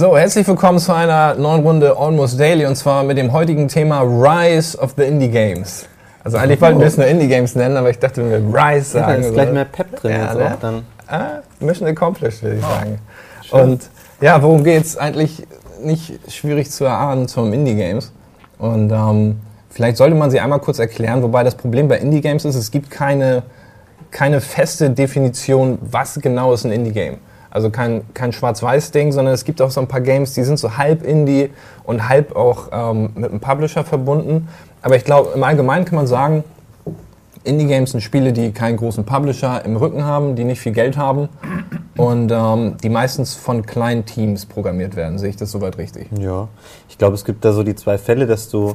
[0.00, 4.00] So, herzlich willkommen zu einer neuen Runde Almost Daily und zwar mit dem heutigen Thema
[4.00, 5.84] Rise of the Indie Games.
[6.24, 8.92] Also eigentlich wollten wir es nur Indie Games nennen, aber ich dachte, wenn wir Rise
[8.92, 9.10] sagen.
[9.10, 10.56] Ja, da ist gleich mehr Pep drin Ja, ne?
[10.58, 10.86] dann.
[11.06, 12.98] Ah, Mission accomplished, würde ich sagen.
[13.50, 13.90] Und
[14.22, 14.96] ja, worum geht's?
[14.96, 15.46] Eigentlich
[15.82, 18.10] nicht schwierig zu erahnen zum Indie Games.
[18.56, 19.38] Und ähm,
[19.68, 22.70] vielleicht sollte man sie einmal kurz erklären, wobei das Problem bei Indie Games ist, es
[22.70, 23.42] gibt keine,
[24.10, 27.18] keine feste Definition, was genau ist ein Indie Game.
[27.50, 30.76] Also kein, kein Schwarz-Weiß-Ding, sondern es gibt auch so ein paar Games, die sind so
[30.76, 31.50] halb Indie
[31.84, 34.48] und halb auch ähm, mit einem Publisher verbunden.
[34.82, 36.44] Aber ich glaube, im Allgemeinen kann man sagen,
[37.42, 41.30] Indie-Games sind Spiele, die keinen großen Publisher im Rücken haben, die nicht viel Geld haben
[41.96, 45.18] und ähm, die meistens von kleinen Teams programmiert werden.
[45.18, 46.08] Sehe ich das soweit richtig?
[46.18, 46.48] Ja,
[46.88, 48.74] ich glaube, es gibt da so die zwei Fälle, dass du,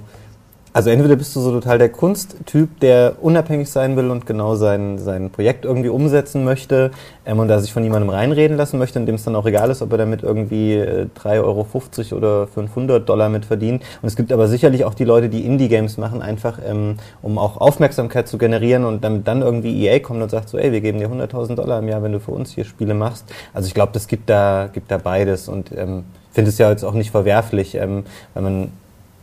[0.75, 4.99] also entweder bist du so total der Kunsttyp, der unabhängig sein will und genau sein,
[4.99, 6.91] sein Projekt irgendwie umsetzen möchte
[7.25, 9.70] ähm, und da sich von jemandem reinreden lassen möchte, in dem es dann auch egal
[9.70, 13.84] ist, ob er damit irgendwie äh, 3,50 Euro oder 500 Dollar mit verdient.
[14.01, 17.55] Und es gibt aber sicherlich auch die Leute, die Indie-Games machen, einfach ähm, um auch
[17.55, 20.99] Aufmerksamkeit zu generieren und damit dann irgendwie EA kommt und sagt so, ey, wir geben
[20.99, 23.23] dir 100.000 Dollar im Jahr, wenn du für uns hier Spiele machst.
[23.54, 26.84] Also ich glaube, das gibt da, gibt da beides und ähm, finde es ja jetzt
[26.84, 28.71] auch nicht verwerflich, ähm, wenn man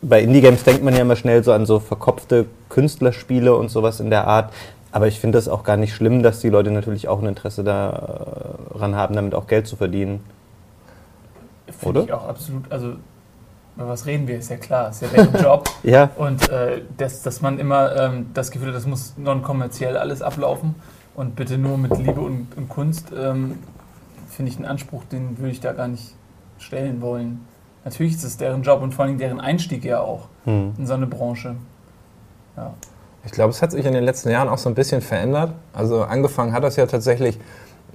[0.03, 4.09] bei Indie-Games denkt man ja immer schnell so an so verkopfte Künstlerspiele und sowas in
[4.09, 4.53] der Art.
[4.91, 7.63] Aber ich finde das auch gar nicht schlimm, dass die Leute natürlich auch ein Interesse
[7.63, 10.23] daran haben, damit auch Geld zu verdienen.
[11.79, 12.93] Finde ich auch absolut, also
[13.75, 15.67] über was reden wir, ist ja klar, ist ja deren Job.
[15.81, 20.21] Ja, Und äh, dass, dass man immer ähm, das Gefühl hat, das muss non-kommerziell alles
[20.21, 20.75] ablaufen
[21.15, 23.57] und bitte nur mit Liebe und, und Kunst, ähm,
[24.29, 26.13] finde ich einen Anspruch, den würde ich da gar nicht
[26.59, 27.41] stellen wollen.
[27.85, 30.73] Natürlich ist es deren Job und vor allem deren Einstieg ja auch hm.
[30.77, 31.55] in so eine Branche.
[32.55, 32.73] Ja.
[33.25, 35.53] Ich glaube, es hat sich in den letzten Jahren auch so ein bisschen verändert.
[35.73, 37.39] Also angefangen hat das ja tatsächlich,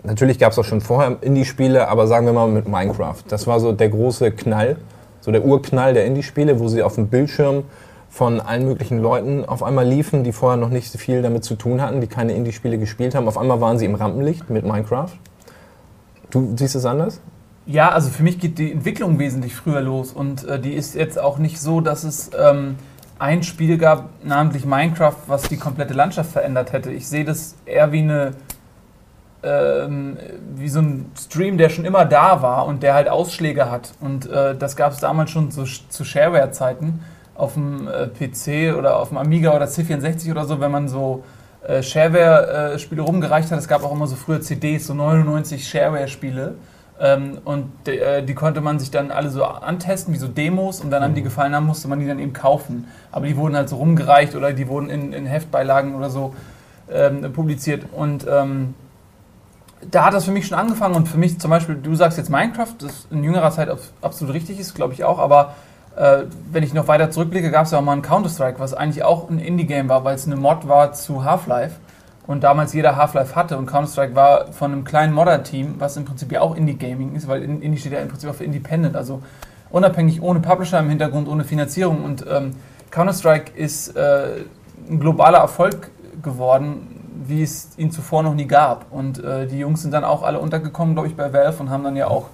[0.02, 3.22] natürlich gab es auch schon vorher Indie-Spiele, aber sagen wir mal mit Minecraft.
[3.28, 4.76] Das war so der große Knall,
[5.20, 7.64] so der Urknall der Indie-Spiele, wo sie auf dem Bildschirm
[8.08, 11.56] von allen möglichen Leuten auf einmal liefen, die vorher noch nicht so viel damit zu
[11.56, 13.28] tun hatten, die keine Indie-Spiele gespielt haben.
[13.28, 15.12] Auf einmal waren sie im Rampenlicht mit Minecraft.
[16.30, 17.20] Du siehst es anders?
[17.68, 21.18] Ja, also für mich geht die Entwicklung wesentlich früher los und äh, die ist jetzt
[21.18, 22.76] auch nicht so, dass es ähm,
[23.18, 26.90] ein Spiel gab, namentlich Minecraft, was die komplette Landschaft verändert hätte.
[26.90, 28.32] Ich sehe das eher wie eine
[29.42, 30.16] ähm,
[30.56, 33.92] wie so ein Stream, der schon immer da war und der halt Ausschläge hat.
[34.00, 37.00] Und äh, das gab es damals schon zu, zu Shareware-Zeiten
[37.34, 41.22] auf dem äh, PC oder auf dem Amiga oder C64 oder so, wenn man so
[41.66, 43.58] äh, Shareware-Spiele rumgereicht hat.
[43.58, 46.54] Es gab auch immer so früher CDs, so 99 Shareware-Spiele.
[47.00, 50.80] Ähm, und de, äh, die konnte man sich dann alle so antesten, wie so Demos,
[50.80, 52.88] und dann an die gefallen haben, musste man die dann eben kaufen.
[53.12, 56.34] Aber die wurden halt so rumgereicht oder die wurden in, in Heftbeilagen oder so
[56.90, 57.84] ähm, publiziert.
[57.92, 58.74] Und ähm,
[59.90, 62.30] da hat das für mich schon angefangen und für mich zum Beispiel, du sagst jetzt
[62.30, 65.54] Minecraft, das in jüngerer Zeit abs- absolut richtig ist, glaube ich auch, aber
[65.96, 69.04] äh, wenn ich noch weiter zurückblicke, gab es ja auch mal ein Counter-Strike, was eigentlich
[69.04, 71.76] auch ein Indie-Game war, weil es eine Mod war zu Half-Life
[72.28, 76.30] und damals jeder Half-Life hatte und Counter-Strike war von einem kleinen Modder-Team, was im Prinzip
[76.30, 79.22] ja auch Indie-Gaming ist, weil In- Indie steht ja im Prinzip auch für Independent, also
[79.70, 82.04] unabhängig, ohne Publisher im Hintergrund, ohne Finanzierung.
[82.04, 82.52] Und ähm,
[82.90, 84.44] Counter-Strike ist äh,
[84.88, 85.90] ein globaler Erfolg
[86.22, 88.86] geworden, wie es ihn zuvor noch nie gab.
[88.92, 91.82] Und äh, die Jungs sind dann auch alle untergekommen, glaube ich, bei Valve und haben
[91.82, 92.26] dann ja auch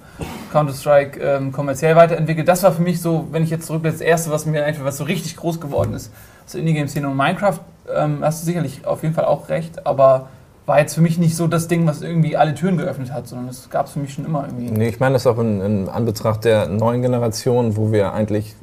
[0.51, 2.47] Counter-Strike ähm, kommerziell weiterentwickelt.
[2.47, 4.97] Das war für mich so, wenn ich jetzt zurück, das erste, was mir einfällt, was
[4.97, 6.11] so richtig groß geworden ist,
[6.45, 7.07] so Indie-Game-Szene.
[7.07, 7.59] Und Minecraft,
[7.95, 10.27] ähm, hast du sicherlich auf jeden Fall auch recht, aber
[10.65, 13.49] war jetzt für mich nicht so das Ding, was irgendwie alle Türen geöffnet hat, sondern
[13.49, 14.71] es gab es für mich schon immer irgendwie.
[14.71, 18.55] Nee, ich meine das auch in, in Anbetracht der neuen Generation, wo wir eigentlich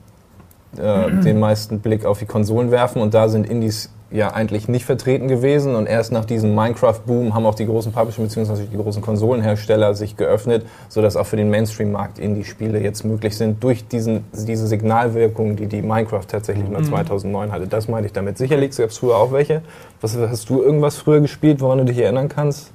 [0.78, 4.84] äh, den meisten Blick auf die Konsolen werfen und da sind Indies ja eigentlich nicht
[4.84, 8.64] vertreten gewesen und erst nach diesem Minecraft-Boom haben auch die großen Publisher bzw.
[8.70, 13.86] die großen Konsolenhersteller sich geöffnet, sodass auch für den Mainstream-Markt Indie-Spiele jetzt möglich sind durch
[13.88, 17.66] diesen, diese Signalwirkung, die die Minecraft tatsächlich mal 2009 hatte.
[17.66, 18.38] Das meinte ich damit.
[18.38, 19.62] Sicherlich gab es früher auch welche.
[20.00, 22.70] Was, hast du irgendwas früher gespielt, woran du dich erinnern kannst?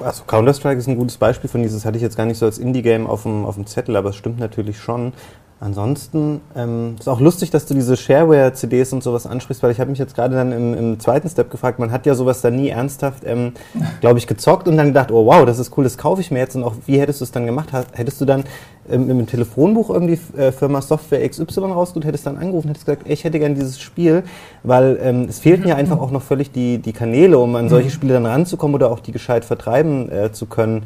[0.00, 2.58] Also Counter-Strike ist ein gutes Beispiel von dieses, hatte ich jetzt gar nicht so als
[2.58, 5.12] Indie-Game auf dem, auf dem Zettel, aber es stimmt natürlich schon.
[5.60, 9.88] Ansonsten ähm, ist auch lustig, dass du diese Shareware-CDs und sowas ansprichst, weil ich habe
[9.88, 12.68] mich jetzt gerade dann im, im zweiten Step gefragt, man hat ja sowas da nie
[12.68, 13.52] ernsthaft, ähm,
[14.00, 16.40] glaube ich, gezockt und dann gedacht, oh wow, das ist cool, das kaufe ich mir
[16.40, 17.70] jetzt und auch wie hättest du es dann gemacht?
[17.92, 18.44] Hättest du dann
[18.90, 23.14] ähm, im Telefonbuch irgendwie äh, Firma Software XY rausgeholt, hättest dann angerufen, hättest gesagt, ey,
[23.14, 24.24] ich hätte gern dieses Spiel,
[24.64, 27.90] weil ähm, es fehlten ja einfach auch noch völlig die, die Kanäle, um an solche
[27.90, 30.82] Spiele dann ranzukommen oder auch die gescheit vertreiben äh, zu können.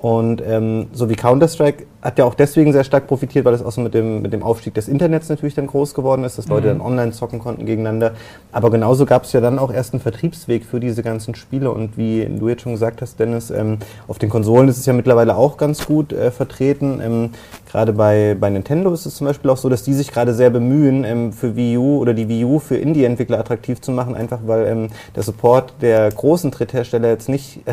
[0.00, 3.70] Und ähm, so wie Counter-Strike hat ja auch deswegen sehr stark profitiert, weil es auch
[3.70, 6.68] so mit dem, mit dem Aufstieg des Internets natürlich dann groß geworden ist, dass Leute
[6.68, 8.12] dann online zocken konnten gegeneinander.
[8.50, 11.70] Aber genauso gab es ja dann auch erst einen Vertriebsweg für diese ganzen Spiele.
[11.70, 13.76] Und wie du jetzt schon gesagt hast, Dennis, ähm,
[14.08, 17.00] auf den Konsolen ist es ja mittlerweile auch ganz gut äh, vertreten.
[17.02, 17.30] Ähm,
[17.70, 20.50] gerade bei, bei Nintendo ist es zum Beispiel auch so, dass die sich gerade sehr
[20.50, 24.40] bemühen, ähm, für Wii U oder die Wii U für Indie-Entwickler attraktiv zu machen, einfach
[24.46, 27.72] weil ähm, der Support der großen Dritthersteller jetzt nicht äh,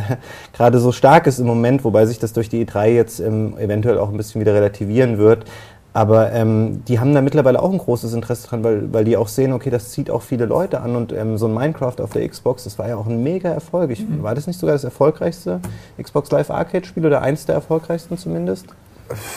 [0.53, 3.97] gerade so stark ist im Moment, wobei sich das durch die E3 jetzt ähm, eventuell
[3.97, 5.45] auch ein bisschen wieder relativieren wird.
[5.94, 9.27] Aber ähm, die haben da mittlerweile auch ein großes Interesse dran, weil, weil die auch
[9.27, 12.27] sehen, okay, das zieht auch viele Leute an und ähm, so ein Minecraft auf der
[12.29, 13.89] Xbox, das war ja auch ein mega Erfolg.
[13.89, 14.21] Ich, mhm.
[14.21, 15.59] War das nicht sogar das erfolgreichste
[15.99, 18.67] Xbox Live Arcade Spiel oder eins der erfolgreichsten zumindest?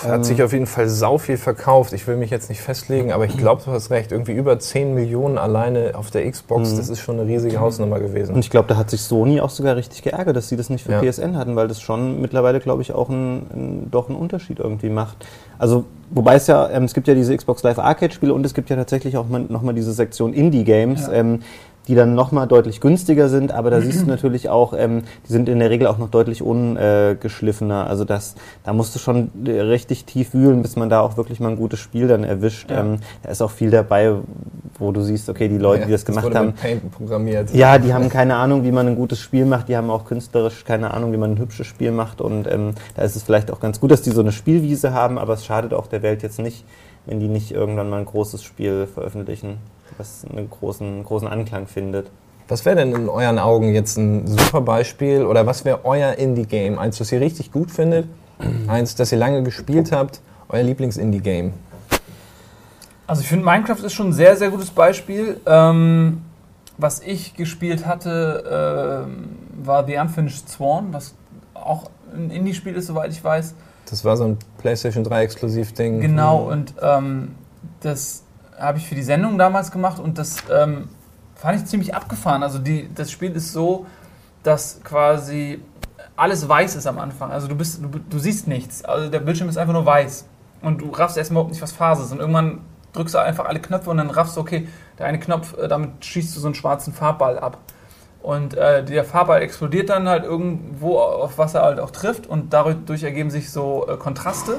[0.05, 1.93] Hat sich auf jeden Fall sau viel verkauft.
[1.93, 4.13] Ich will mich jetzt nicht festlegen, aber ich glaube, du hast recht.
[4.13, 6.77] Irgendwie über 10 Millionen alleine auf der Xbox, mhm.
[6.77, 8.35] das ist schon eine riesige Hausnummer gewesen.
[8.35, 10.85] Und ich glaube, da hat sich Sony auch sogar richtig geärgert, dass sie das nicht
[10.85, 11.01] für ja.
[11.01, 14.91] PSN hatten, weil das schon mittlerweile, glaube ich, auch ein, ein, doch einen Unterschied irgendwie
[14.91, 15.27] macht.
[15.59, 18.55] Also, wobei es ja, ähm, es gibt ja diese Xbox Live Arcade Spiele und es
[18.55, 21.07] gibt ja tatsächlich auch nochmal diese Sektion Indie Games.
[21.07, 21.13] Ja.
[21.13, 21.41] Ähm,
[21.91, 25.49] die dann nochmal deutlich günstiger sind, aber da siehst du natürlich auch, ähm, die sind
[25.49, 27.89] in der Regel auch noch deutlich ungeschliffener.
[27.89, 31.49] Also das, da musst du schon richtig tief wühlen, bis man da auch wirklich mal
[31.49, 32.71] ein gutes Spiel dann erwischt.
[32.71, 32.81] Ja.
[32.81, 34.15] Ähm, da ist auch viel dabei,
[34.79, 36.55] wo du siehst, okay, die Leute, ja, die das gemacht das haben,
[36.97, 37.53] programmiert.
[37.53, 40.65] ja, die haben keine Ahnung, wie man ein gutes Spiel macht, die haben auch künstlerisch
[40.65, 43.59] keine Ahnung, wie man ein hübsches Spiel macht und ähm, da ist es vielleicht auch
[43.59, 46.39] ganz gut, dass die so eine Spielwiese haben, aber es schadet auch der Welt jetzt
[46.39, 46.65] nicht,
[47.07, 49.59] wenn die nicht irgendwann mal ein großes Spiel veröffentlichen
[50.00, 52.11] was einen großen, großen Anklang findet.
[52.49, 56.79] Was wäre denn in euren Augen jetzt ein super Beispiel oder was wäre euer Indie-Game?
[56.79, 58.08] Eins, das ihr richtig gut findet,
[58.67, 61.52] eins, das ihr lange gespielt habt, euer Lieblings-Indie-Game?
[63.06, 65.41] Also ich finde Minecraft ist schon ein sehr, sehr gutes Beispiel.
[65.47, 66.23] Ähm,
[66.79, 71.14] was ich gespielt hatte, äh, war The Unfinished Sworn, was
[71.55, 73.55] auch ein Indie-Spiel ist, soweit ich weiß.
[73.88, 76.00] Das war so ein PlayStation 3 Exklusiv-Ding.
[76.00, 77.35] Genau, und ähm,
[77.81, 78.23] das
[78.61, 80.89] habe ich für die Sendung damals gemacht und das ähm,
[81.35, 82.43] fand ich ziemlich abgefahren.
[82.43, 83.87] Also die, das Spiel ist so,
[84.43, 85.62] dass quasi
[86.17, 87.31] alles weiß ist am Anfang.
[87.31, 88.85] Also du, bist, du, du siehst nichts.
[88.85, 90.27] Also der Bildschirm ist einfach nur weiß.
[90.62, 92.12] Und du raffst erstmal überhaupt nicht, was Phase ist.
[92.12, 92.61] Und irgendwann
[92.93, 94.69] drückst du einfach alle Knöpfe und dann raffst du, okay,
[94.99, 97.59] der eine Knopf, äh, damit schießt du so einen schwarzen Farbball ab.
[98.23, 102.53] Und äh, der Farbball explodiert dann halt irgendwo, auf was er halt auch trifft und
[102.53, 104.59] dadurch ergeben sich so äh, Kontraste.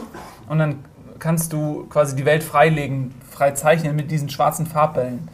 [0.49, 0.83] Und dann
[1.19, 5.27] kannst du quasi die Welt freilegen, frei zeichnen mit diesen schwarzen Farbbällen.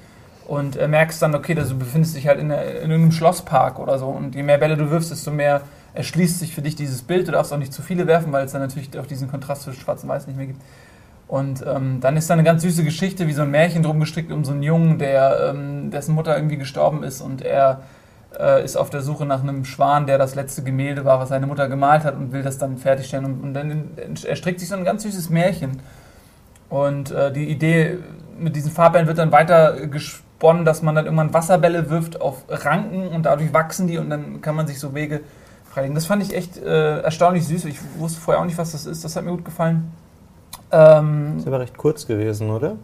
[0.48, 4.00] Und äh, merkst dann, okay, dass du befindest dich halt in, in irgendeinem Schlosspark oder
[4.00, 4.08] so.
[4.08, 5.60] Und je mehr Bälle du wirfst, desto mehr
[5.94, 7.28] erschließt sich für dich dieses Bild.
[7.28, 9.82] Du darfst auch nicht zu viele werfen, weil es dann natürlich auch diesen Kontrast zwischen
[9.82, 10.62] Schwarz und Weiß nicht mehr gibt.
[11.28, 14.32] Und ähm, dann ist da eine ganz süße Geschichte, wie so ein Märchen drum gestrickt
[14.32, 17.82] um so einen Jungen, der, ähm, dessen Mutter irgendwie gestorben ist und er
[18.40, 21.46] äh, ist auf der Suche nach einem Schwan, der das letzte Gemälde war, was seine
[21.46, 23.26] Mutter gemalt hat und will das dann fertigstellen.
[23.26, 23.90] Und, und dann
[24.26, 25.82] erstrickt sich so ein ganz süßes Märchen.
[26.70, 27.98] Und äh, die Idee
[28.38, 33.08] mit diesen Farbbällen wird dann weiter gesponnen, dass man dann irgendwann Wasserbälle wirft auf Ranken
[33.08, 35.22] und dadurch wachsen die und dann kann man sich so Wege
[35.70, 35.96] freilegen.
[35.96, 37.66] Das fand ich echt äh, erstaunlich süß.
[37.66, 39.04] Ich wusste vorher auch nicht, was das ist.
[39.04, 39.92] Das hat mir gut gefallen.
[40.72, 42.76] Ähm, das ist aber recht kurz gewesen, oder?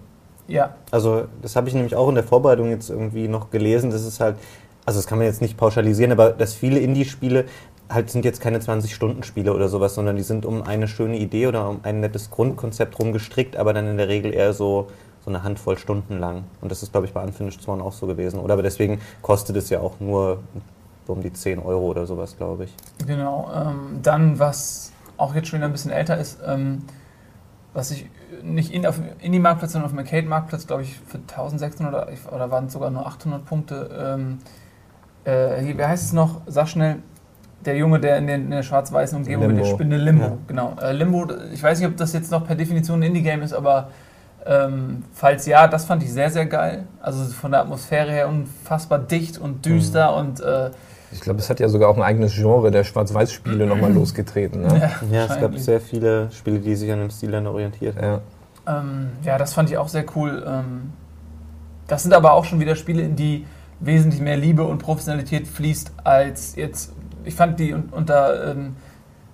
[0.47, 0.75] Ja.
[0.91, 3.91] Also, das habe ich nämlich auch in der Vorbereitung jetzt irgendwie noch gelesen.
[3.91, 4.35] Das ist halt,
[4.85, 7.45] also das kann man jetzt nicht pauschalisieren, aber dass viele Indie-Spiele
[7.89, 11.69] halt sind jetzt keine 20-Stunden-Spiele oder sowas, sondern die sind um eine schöne Idee oder
[11.69, 14.87] um ein nettes Grundkonzept rumgestrickt, aber dann in der Regel eher so,
[15.23, 16.43] so eine Handvoll Stunden lang.
[16.61, 18.39] Und das ist, glaube ich, bei Unfinished Swan auch so gewesen.
[18.39, 20.39] Oder aber deswegen kostet es ja auch nur
[21.05, 22.75] so um die 10 Euro oder sowas, glaube ich.
[23.05, 23.51] Genau.
[23.53, 26.83] Ähm, dann, was auch jetzt schon wieder ein bisschen älter ist, ähm,
[27.73, 28.09] was ich
[28.41, 32.65] nicht in, auf Indie-Marktplatz, sondern auf dem Arcade-Marktplatz, glaube ich, für 1600 oder, oder waren
[32.65, 34.17] es sogar nur 800 Punkte.
[34.17, 34.39] Ähm,
[35.25, 36.41] äh, wie heißt es noch?
[36.47, 36.99] Sag schnell.
[37.65, 39.55] Der Junge, der in, den, in der schwarz-weißen Umgebung Limbo.
[39.55, 40.37] mit der Spinne Limbo, ja.
[40.47, 40.75] genau.
[40.81, 43.89] Äh, Limbo, ich weiß nicht, ob das jetzt noch per Definition ein Indie-Game ist, aber
[44.45, 46.85] ähm, falls ja, das fand ich sehr, sehr geil.
[47.01, 50.17] Also von der Atmosphäre her unfassbar dicht und düster mhm.
[50.17, 50.71] und äh,
[51.13, 54.61] ich glaube, es hat ja sogar auch ein eigenes Genre der Schwarz-Weiß-Spiele nochmal losgetreten.
[54.63, 54.91] Ne?
[55.11, 58.21] Ja, ja es gab sehr viele Spiele, die sich an dem Stil dann orientiert haben.
[58.65, 58.79] Ja.
[58.79, 60.43] Ähm, ja, das fand ich auch sehr cool.
[60.45, 60.93] Ähm,
[61.87, 63.45] das sind aber auch schon wieder Spiele, in die
[63.79, 66.93] wesentlich mehr Liebe und Professionalität fließt als jetzt
[67.25, 68.75] ich fand die unter, ähm,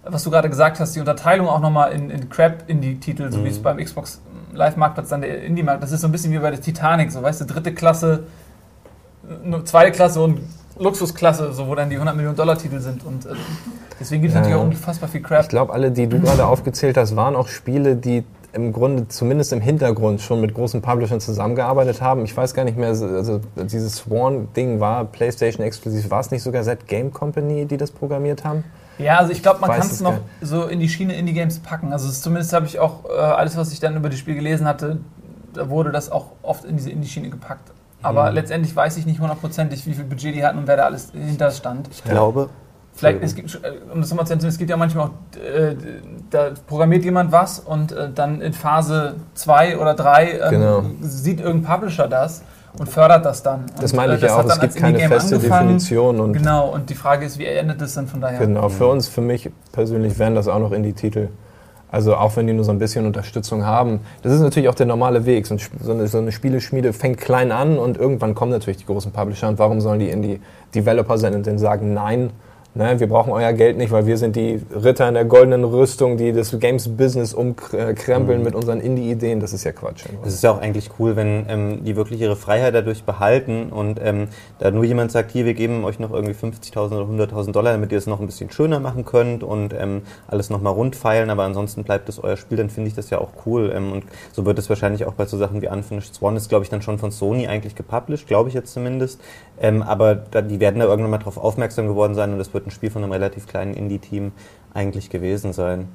[0.04, 3.46] was du gerade gesagt hast, die Unterteilung auch nochmal in, in Crap-Indie-Titel, so mhm.
[3.46, 4.22] wie es beim Xbox
[4.54, 7.42] Live-Marktplatz dann der Indie-Markt, das ist so ein bisschen wie bei der Titanic, so weißt
[7.42, 8.24] du, dritte Klasse,
[9.66, 10.40] zweite Klasse und
[10.78, 13.30] Luxusklasse, so wo dann die 100 Millionen Dollar Titel sind und äh,
[14.00, 15.44] deswegen gibt es ja, natürlich auch unfassbar viel Crap.
[15.44, 19.54] Ich glaube, alle, die du gerade aufgezählt hast, waren auch Spiele, die im Grunde zumindest
[19.54, 22.24] im Hintergrund schon mit großen Publishern zusammengearbeitet haben.
[22.24, 26.10] Ich weiß gar nicht mehr, also dieses Sworn-Ding war PlayStation exklusiv.
[26.10, 28.64] War es nicht sogar Set Game Company, die das programmiert haben?
[28.98, 31.94] Ja, also ich glaube, man kann es noch so in die Schiene Indie-Games packen.
[31.94, 35.00] Also zumindest habe ich auch äh, alles, was ich dann über das Spiel gelesen hatte,
[35.54, 37.72] da wurde das auch oft in diese Indie-Schiene gepackt.
[38.02, 38.36] Aber mhm.
[38.36, 41.52] letztendlich weiß ich nicht hundertprozentig, wie viel Budget die hatten und wer da alles hinter
[41.52, 41.88] stand.
[41.92, 42.50] Ich glaube,
[43.00, 45.76] Vielleicht, es gibt, äh, um das nochmal zu erzählen, es gibt ja manchmal auch, äh,
[46.30, 50.84] da programmiert jemand was und äh, dann in Phase 2 oder 3 ähm, Genau.
[51.02, 52.44] sieht irgendein Publisher das
[52.78, 53.66] und fördert das dann.
[53.80, 55.68] Das und, meine äh, ich ja auch, es gibt keine feste angefangen.
[55.68, 56.20] Definition.
[56.20, 58.40] Und Genau, und die Frage ist, wie endet es dann von daher?
[58.40, 61.30] Genau, für uns, für mich persönlich wären das auch noch Indie-Titel.
[61.92, 64.02] Also auch wenn die nur so ein bisschen Unterstützung haben.
[64.22, 65.48] Das ist natürlich auch der normale Weg.
[65.48, 65.56] So,
[65.90, 69.48] eine, so eine Spieleschmiede fängt klein an und irgendwann kommen natürlich die großen Publisher.
[69.48, 72.30] Und warum sollen die Indie-Developer sein und dann sagen, nein,
[72.74, 76.18] ne, wir brauchen euer Geld nicht, weil wir sind die Ritter in der goldenen Rüstung,
[76.18, 79.40] die das Games-Business umkrempeln mit unseren Indie-Ideen.
[79.40, 80.06] Das ist ja Quatsch.
[80.26, 84.00] Es ist ja auch eigentlich cool, wenn ähm, die wirklich ihre Freiheit dadurch behalten und
[84.04, 84.28] ähm,
[84.60, 87.92] da nur jemand sagt, hier, wir geben euch noch irgendwie 50.000 oder 100.000 Dollar, damit
[87.92, 91.44] ihr es noch ein bisschen schöner machen könnt und ähm, alles nochmal rund feilen, aber
[91.44, 93.72] ansonsten bleibt es euer Spiel, dann finde ich das ja auch cool.
[93.76, 96.64] Ähm, und so wird es wahrscheinlich auch bei so Sachen wie Unfinished Swan ist, glaube
[96.64, 99.20] ich, dann schon von Sony eigentlich gepublished, glaube ich jetzt zumindest.
[99.62, 102.66] Ähm, aber da, die werden da irgendwann mal drauf aufmerksam geworden sein und es wird
[102.70, 104.32] ein Spiel von einem relativ kleinen Indie-Team
[104.74, 105.88] eigentlich gewesen sein.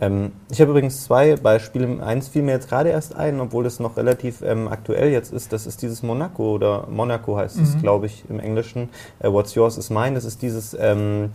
[0.00, 2.02] Ähm, ich habe übrigens zwei Beispiele.
[2.02, 5.52] Eins fiel mir jetzt gerade erst ein, obwohl das noch relativ ähm, aktuell jetzt ist.
[5.52, 7.80] Das ist dieses Monaco oder Monaco heißt es, Mhm.
[7.80, 8.88] glaube ich, im Englischen.
[9.20, 10.14] Äh, What's Yours is Mine.
[10.14, 11.30] Das ist dieses, ähm,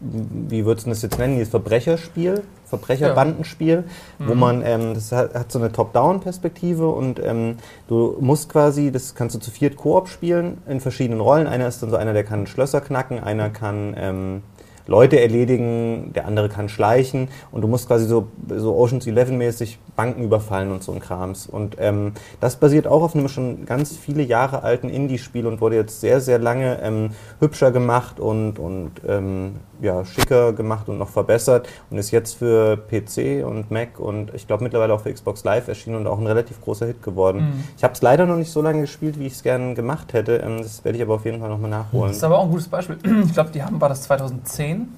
[0.00, 3.84] wie würdest du das jetzt nennen, dieses Verbrecherspiel, Verbrecherbandenspiel,
[4.18, 4.40] wo Mhm.
[4.40, 7.56] man, ähm, das hat, hat so eine Top-Down-Perspektive und ähm,
[7.88, 11.46] du musst quasi, das kannst du zu viert Koop spielen in verschiedenen Rollen.
[11.46, 14.42] Einer ist dann so einer, der kann Schlösser knacken, einer kann ähm,
[14.86, 19.78] Leute erledigen, der andere kann schleichen und du musst quasi so, so Ocean's Eleven mäßig
[19.98, 21.48] Banken überfallen und so ein Krams.
[21.48, 25.74] Und ähm, das basiert auch auf einem schon ganz viele Jahre alten Indie-Spiel und wurde
[25.74, 31.08] jetzt sehr, sehr lange ähm, hübscher gemacht und, und ähm, ja, schicker gemacht und noch
[31.08, 35.42] verbessert und ist jetzt für PC und Mac und ich glaube mittlerweile auch für Xbox
[35.42, 37.40] Live erschienen und auch ein relativ großer Hit geworden.
[37.40, 37.64] Mhm.
[37.76, 40.36] Ich habe es leider noch nicht so lange gespielt, wie ich es gerne gemacht hätte.
[40.36, 42.10] Ähm, das werde ich aber auf jeden Fall nochmal nachholen.
[42.10, 42.98] Das ist aber auch ein gutes Beispiel.
[43.24, 44.88] Ich glaube, die haben, war das 2010,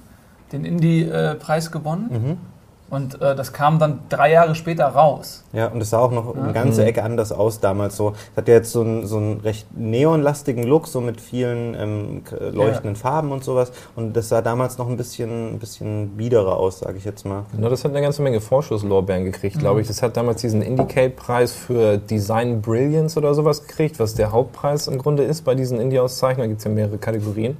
[0.51, 2.09] den Indie-Preis gewonnen.
[2.11, 2.50] Mhm.
[2.91, 5.45] Und äh, das kam dann drei Jahre später raus.
[5.53, 6.43] Ja, und es sah auch noch Ja.
[6.43, 6.87] eine ganze Mhm.
[6.87, 7.95] Ecke anders aus damals.
[7.95, 11.73] So, es hat ja jetzt so einen, so einen recht neonlastigen Look, so mit vielen
[11.73, 13.71] ähm, k- leuchtenden Farben und sowas.
[13.95, 17.45] Und das sah damals noch ein bisschen, ein bisschen biederer aus, sage ich jetzt mal.
[17.55, 19.87] Genau, das hat eine ganze Menge Vorschusslorbeeren gekriegt, glaube ich.
[19.87, 24.97] Das hat damals diesen Indicate-Preis für Design Brilliance oder sowas gekriegt, was der Hauptpreis im
[24.97, 26.41] Grunde ist bei diesen Indie-Auszeichnungen.
[26.43, 27.55] Da gibt es ja mehrere Kategorien.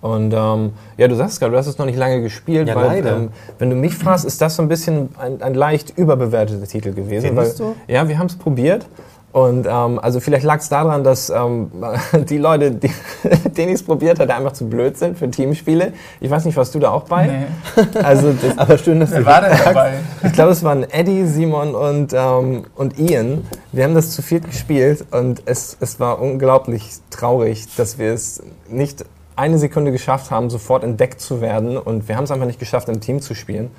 [0.00, 3.06] Und ähm, ja, du sagst gerade, du hast es noch nicht lange gespielt, Ja, weil.
[3.06, 3.28] Ähm,
[3.58, 7.36] wenn du mich fragst, ist das so ein bisschen ein, ein leicht überbewerteter Titel gewesen.
[7.36, 7.76] Weil, du?
[7.86, 8.86] Ja, wir haben es probiert.
[9.32, 11.70] Und ähm, also vielleicht lag es daran, dass ähm,
[12.28, 12.90] die Leute, die,
[13.56, 15.92] denen ich es probiert hatte, einfach zu blöd sind für Teamspiele.
[16.20, 17.26] Ich weiß nicht, warst du da auch bei?
[17.26, 17.84] Nee.
[18.02, 19.92] Also das, Aber schön, dass Wer du war denn dabei?
[20.24, 23.46] ich glaube, es waren Eddie, Simon und, ähm, und Ian.
[23.72, 28.42] Wir haben das zu viert gespielt und es, es war unglaublich traurig, dass wir es
[28.68, 29.04] nicht
[29.40, 31.78] eine Sekunde geschafft haben, sofort entdeckt zu werden.
[31.78, 33.70] Und wir haben es einfach nicht geschafft, im Team zu spielen.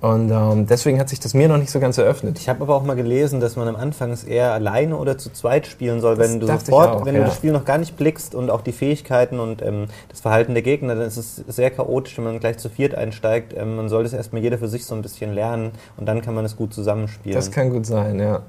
[0.00, 2.38] Und ähm, deswegen hat sich das mir noch nicht so ganz eröffnet.
[2.38, 5.66] Ich habe aber auch mal gelesen, dass man am Anfang eher alleine oder zu zweit
[5.66, 7.26] spielen soll, Das wenn du sofort, auch, wenn du ja.
[7.26, 10.62] das Spiel noch gar nicht blickst und auch die Fähigkeiten und ähm, das Verhalten der
[10.62, 13.54] Gegner, dann ist es sehr chaotisch, wenn man gleich zu viert einsteigt.
[13.56, 16.34] Ähm, man soll das erstmal jeder für sich so ein bisschen lernen und dann kann
[16.34, 17.34] man es gut zusammenspielen.
[17.34, 18.42] Das kann gut sein, ja.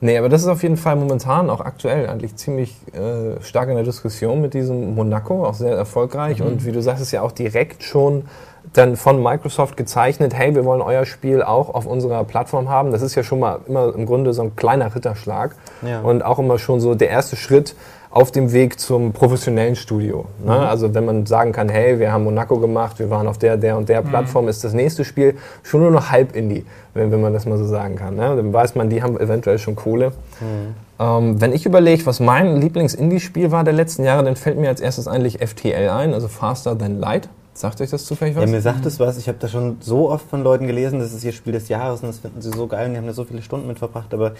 [0.00, 3.74] Nee, aber das ist auf jeden Fall momentan auch aktuell eigentlich ziemlich äh, stark in
[3.76, 6.46] der Diskussion mit diesem Monaco, auch sehr erfolgreich Mhm.
[6.46, 8.24] und wie du sagst, ist ja auch direkt schon
[8.72, 12.92] dann von Microsoft gezeichnet, hey, wir wollen euer Spiel auch auf unserer Plattform haben.
[12.92, 16.00] Das ist ja schon mal immer im Grunde so ein kleiner Ritterschlag Ja.
[16.00, 17.76] und auch immer schon so der erste Schritt
[18.14, 20.26] auf dem Weg zum professionellen Studio.
[20.44, 20.52] Ne?
[20.52, 20.60] Mhm.
[20.60, 23.76] Also wenn man sagen kann, hey, wir haben Monaco gemacht, wir waren auf der, der
[23.76, 24.08] und der Mhm.
[24.08, 27.58] Plattform, ist das nächste Spiel schon nur noch halb Indie, wenn, wenn man das mal
[27.58, 28.14] so sagen kann.
[28.14, 28.36] Ne?
[28.36, 30.12] Dann weiß man, die haben eventuell schon Kohle.
[30.40, 30.74] Mhm.
[31.00, 34.80] Ähm, wenn ich überlege, was mein Lieblings-Indie-Spiel war der letzten Jahre, dann fällt mir als
[34.80, 37.28] erstes eigentlich FTL ein, also Faster Than Light.
[37.52, 38.44] Sagt euch das zufällig was?
[38.44, 39.18] Ja, mir sagt es was.
[39.18, 42.00] Ich habe da schon so oft von Leuten gelesen, das ist ihr Spiel des Jahres
[42.02, 44.14] und das finden sie so geil und die haben da so viele Stunden mit verbracht.
[44.14, 44.32] Aber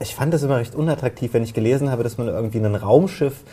[0.00, 3.44] ich fand das immer recht unattraktiv, wenn ich gelesen habe, dass man irgendwie ein Raumschiff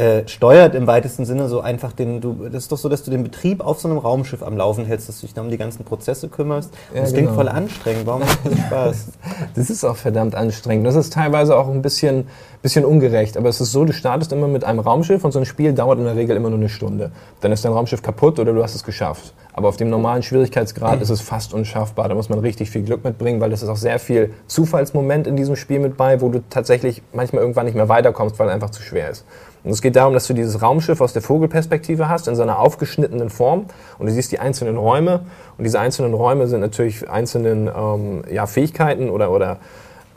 [0.00, 3.10] äh, steuert im weitesten Sinne so einfach den, du, das ist doch so, dass du
[3.10, 5.58] den Betrieb auf so einem Raumschiff am Laufen hältst, dass du dich da um die
[5.58, 6.72] ganzen Prozesse kümmerst.
[6.94, 7.38] Ja, das klingt genau.
[7.38, 8.06] voll anstrengend.
[8.06, 9.06] Warum macht das Spaß?
[9.54, 10.86] Das ist auch verdammt anstrengend.
[10.86, 12.28] Das ist teilweise auch ein bisschen,
[12.62, 13.36] bisschen ungerecht.
[13.36, 15.98] Aber es ist so, du startest immer mit einem Raumschiff und so ein Spiel dauert
[15.98, 17.10] in der Regel immer nur eine Stunde.
[17.40, 19.34] Dann ist dein Raumschiff kaputt oder du hast es geschafft.
[19.52, 22.08] Aber auf dem normalen Schwierigkeitsgrad ist es fast unschaffbar.
[22.08, 25.36] Da muss man richtig viel Glück mitbringen, weil das ist auch sehr viel Zufallsmoment in
[25.36, 28.70] diesem Spiel mit bei, wo du tatsächlich manchmal irgendwann nicht mehr weiterkommst, weil es einfach
[28.70, 29.24] zu schwer ist.
[29.62, 32.58] Und es geht darum, dass du dieses Raumschiff aus der Vogelperspektive hast, in so einer
[32.58, 33.66] aufgeschnittenen Form.
[33.98, 35.20] Und du siehst die einzelnen Räume.
[35.58, 39.58] Und diese einzelnen Räume sind natürlich einzelnen ähm, ja, Fähigkeiten oder, oder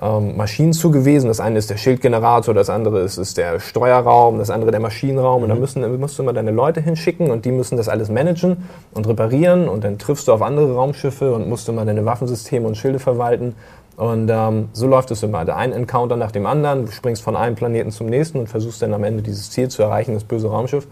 [0.01, 1.27] ähm, Maschinen zugewiesen.
[1.27, 5.37] Das eine ist der Schildgenerator, das andere ist, ist der Steuerraum, das andere der Maschinenraum.
[5.37, 5.43] Mhm.
[5.43, 8.69] Und da müssen, musst du immer deine Leute hinschicken und die müssen das alles managen
[8.93, 9.67] und reparieren.
[9.67, 13.55] Und dann triffst du auf andere Raumschiffe und musst immer deine Waffensysteme und Schilde verwalten.
[13.95, 15.47] Und ähm, so läuft es immer.
[15.55, 16.85] Ein Encounter nach dem anderen.
[16.85, 19.83] Du springst von einem Planeten zum nächsten und versuchst dann am Ende dieses Ziel zu
[19.83, 20.87] erreichen, das böse Raumschiff.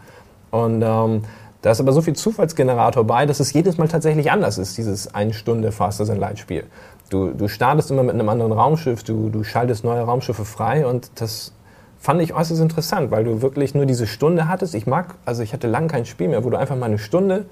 [0.51, 1.24] Und ähm,
[1.62, 5.13] da ist aber so viel Zufallsgenerator bei, dass es jedes Mal tatsächlich anders ist, dieses
[5.13, 6.63] eine Stunde Faster Than Light Spiel.
[7.10, 11.12] Du, du startest immer mit einem anderen Raumschiff, du, du schaltest neue Raumschiffe frei und
[11.15, 11.53] das
[12.00, 14.74] fand ich äußerst interessant, weil du wirklich nur diese Stunde hattest.
[14.74, 17.46] Ich mag, also ich hatte lange kein Spiel mehr, wo du einfach mal eine Stunde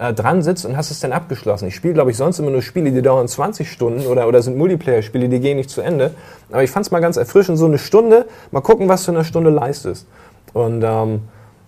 [0.00, 1.68] äh, dran sitzt und hast es dann abgeschlossen.
[1.68, 4.56] Ich spiele, glaube ich, sonst immer nur Spiele, die dauern 20 Stunden oder, oder sind
[4.56, 6.12] Multiplayer-Spiele, die gehen nicht zu Ende.
[6.50, 9.18] Aber ich fand es mal ganz erfrischend, so eine Stunde, mal gucken, was du in
[9.18, 10.06] einer Stunde leistest.
[10.54, 11.20] Und ähm,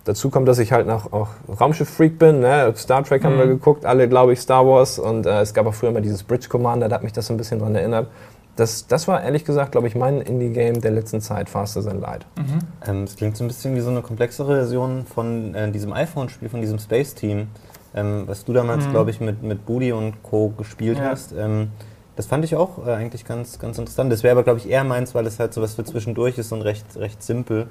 [0.05, 2.39] dazu kommt, dass ich halt noch auch Raumschiff-Freak bin.
[2.39, 2.73] Ne?
[2.75, 3.49] Star Trek haben wir mhm.
[3.49, 4.97] geguckt, alle, glaube ich, Star Wars.
[4.97, 7.35] Und äh, es gab auch früher mal dieses Bridge Commander, da hat mich das so
[7.35, 8.07] ein bisschen dran erinnert.
[8.55, 12.25] Das, das war ehrlich gesagt, glaube ich, mein Indie-Game der letzten Zeit, Faster Than Light.
[12.35, 12.59] Mhm.
[12.87, 16.49] Ähm, es klingt so ein bisschen wie so eine komplexere Version von äh, diesem iPhone-Spiel,
[16.49, 17.47] von diesem Space-Team
[17.95, 18.91] ähm, was du damals, mhm.
[18.91, 20.49] glaube ich, mit, mit Booty und Co.
[20.49, 21.05] gespielt ja.
[21.05, 21.33] hast.
[21.33, 21.69] Ähm,
[22.15, 24.11] das fand ich auch äh, eigentlich ganz, ganz interessant.
[24.11, 26.51] Das wäre aber, glaube ich, eher meins, weil es halt so was für zwischendurch ist
[26.51, 27.67] und recht, recht simpel.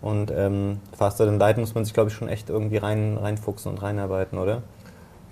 [0.00, 3.72] Und ähm, Faster Than Light muss man sich, glaube ich, schon echt irgendwie rein, reinfuchsen
[3.72, 4.62] und reinarbeiten, oder?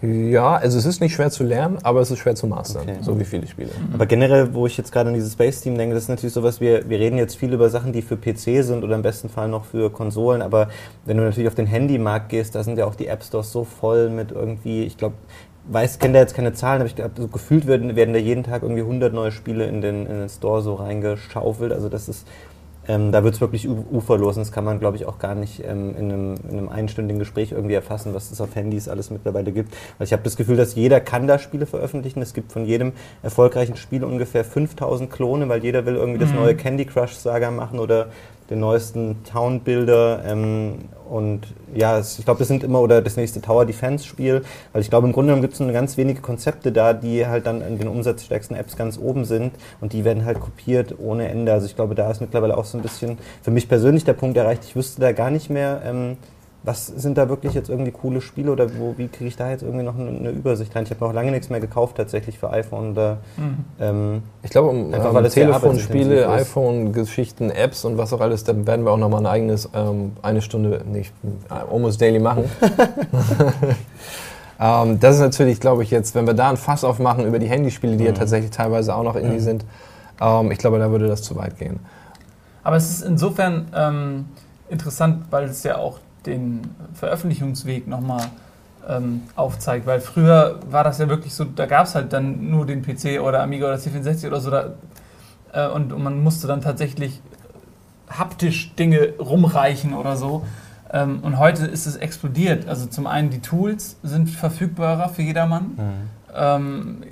[0.00, 2.98] Ja, also es ist nicht schwer zu lernen, aber es ist schwer zu mastern, okay.
[3.00, 3.70] so wie viele Spiele.
[3.92, 6.88] Aber generell, wo ich jetzt gerade an dieses Space-Team denke, das ist natürlich sowas, wir,
[6.88, 9.64] wir reden jetzt viel über Sachen, die für PC sind oder im besten Fall noch
[9.64, 10.68] für Konsolen, aber
[11.04, 13.64] wenn du natürlich auf den Handymarkt gehst, da sind ja auch die App Stores so
[13.64, 15.16] voll mit irgendwie, ich glaube,
[15.70, 18.44] weiß, kenne da jetzt keine Zahlen, aber ich glaube, so gefühlt werden, werden da jeden
[18.44, 22.26] Tag irgendwie 100 neue Spiele in den, in den Store so reingeschaufelt, also das ist
[22.88, 25.62] ähm, da wird es wirklich uferlos und das kann man, glaube ich, auch gar nicht
[25.62, 29.52] ähm, in, einem, in, einem, einstündigen Gespräch irgendwie erfassen, was es auf Handys alles mittlerweile
[29.52, 29.76] gibt.
[29.98, 32.22] Weil ich habe das Gefühl, dass jeder kann da Spiele veröffentlichen.
[32.22, 32.92] Es gibt von jedem
[33.22, 36.36] erfolgreichen Spiel ungefähr 5000 Klone, weil jeder will irgendwie das mhm.
[36.36, 38.08] neue Candy Crush Saga machen oder
[38.50, 40.78] den neuesten Town-Builder ähm,
[41.08, 44.90] und ja, ich glaube, das sind immer oder das nächste Tower Defense Spiel, weil ich
[44.90, 47.78] glaube, im Grunde genommen gibt es nur ganz wenige Konzepte da, die halt dann in
[47.78, 51.52] den umsatzstärksten Apps ganz oben sind und die werden halt kopiert ohne Ende.
[51.52, 54.36] Also ich glaube, da ist mittlerweile auch so ein bisschen für mich persönlich der Punkt
[54.36, 56.16] erreicht, ich wüsste da gar nicht mehr, ähm,
[56.68, 59.62] was sind da wirklich jetzt irgendwie coole Spiele oder wo, wie kriege ich da jetzt
[59.62, 60.84] irgendwie noch eine, eine Übersicht rein?
[60.84, 63.64] Ich habe noch lange nichts mehr gekauft tatsächlich für iPhone oder mhm.
[63.80, 68.84] ähm, ich glaube um einfach, weil Telefonspiele, iPhone-Geschichten, Apps und was auch alles, dann werden
[68.84, 71.10] wir auch noch mal ein eigenes ähm, eine Stunde nicht
[71.48, 72.44] almost daily machen.
[74.60, 77.48] ähm, das ist natürlich, glaube ich jetzt, wenn wir da ein Fass aufmachen über die
[77.48, 78.10] Handyspiele, die mhm.
[78.10, 79.40] ja tatsächlich teilweise auch noch Indie mhm.
[79.40, 79.64] sind,
[80.20, 81.80] ähm, ich glaube, da würde das zu weit gehen.
[82.62, 84.26] Aber es ist insofern ähm,
[84.68, 86.62] interessant, weil es ja auch den
[86.94, 88.22] Veröffentlichungsweg nochmal
[88.88, 89.86] ähm, aufzeigt.
[89.86, 93.20] Weil früher war das ja wirklich so, da gab es halt dann nur den PC
[93.20, 94.50] oder Amiga oder C64 oder so.
[94.50, 94.74] Da,
[95.52, 97.20] äh, und, und, man musste dann tatsächlich
[98.08, 100.46] haptisch Dinge rumreichen oder so.
[100.90, 102.68] Ähm, und heute ist es explodiert.
[102.68, 105.64] Also zum einen die Tools sind verfügbarer für jedermann.
[105.76, 106.10] Mhm.
[106.34, 107.02] Ähm,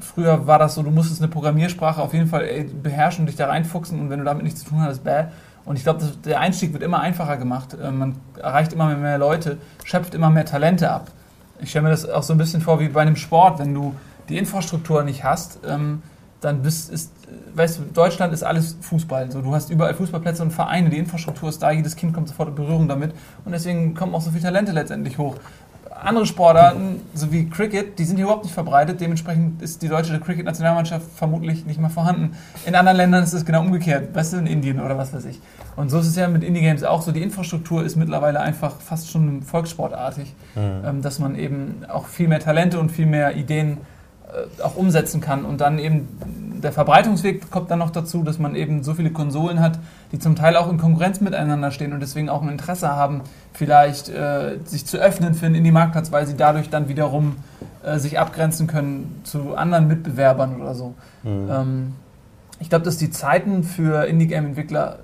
[0.00, 3.36] früher war das so, du musstest eine Programmiersprache auf jeden Fall äh, beherrschen und dich
[3.36, 5.24] da reinfuchsen und wenn du damit nichts zu tun hattest, bäh.
[5.64, 7.76] Und ich glaube, der Einstieg wird immer einfacher gemacht.
[7.80, 11.10] Äh, man erreicht immer mehr Leute, schöpft immer mehr Talente ab.
[11.60, 13.58] Ich stelle mir das auch so ein bisschen vor wie bei einem Sport.
[13.58, 13.94] Wenn du
[14.28, 16.02] die Infrastruktur nicht hast, ähm,
[16.40, 17.12] dann bist, ist,
[17.54, 19.30] weißt du, Deutschland ist alles Fußball.
[19.30, 22.48] So, du hast überall Fußballplätze und Vereine, die Infrastruktur ist da, jedes Kind kommt sofort
[22.48, 23.12] in Berührung damit.
[23.44, 25.36] Und deswegen kommen auch so viele Talente letztendlich hoch
[26.02, 29.00] andere Sportarten, so wie Cricket, die sind hier überhaupt nicht verbreitet.
[29.00, 32.36] Dementsprechend ist die deutsche Cricket-Nationalmannschaft vermutlich nicht mehr vorhanden.
[32.66, 34.14] In anderen Ländern ist es genau umgekehrt.
[34.14, 35.40] Weißt du, in Indien oder was weiß ich.
[35.76, 37.12] Und so ist es ja mit Indie-Games auch so.
[37.12, 40.60] Die Infrastruktur ist mittlerweile einfach fast schon volkssportartig, mhm.
[40.84, 43.78] Ähm, dass man eben auch viel mehr Talente und viel mehr Ideen
[44.28, 45.44] äh, auch umsetzen kann.
[45.44, 46.08] Und dann eben
[46.62, 49.78] der Verbreitungsweg kommt dann noch dazu, dass man eben so viele Konsolen hat,
[50.12, 54.08] die zum Teil auch in Konkurrenz miteinander stehen und deswegen auch ein Interesse haben, vielleicht
[54.08, 57.36] äh, sich zu öffnen für den Indie-Marktplatz, weil sie dadurch dann wiederum
[57.84, 60.94] äh, sich abgrenzen können zu anderen Mitbewerbern oder so.
[61.22, 61.48] Mhm.
[61.50, 61.92] Ähm,
[62.60, 64.98] ich glaube, dass die Zeiten für Indie-Game-Entwickler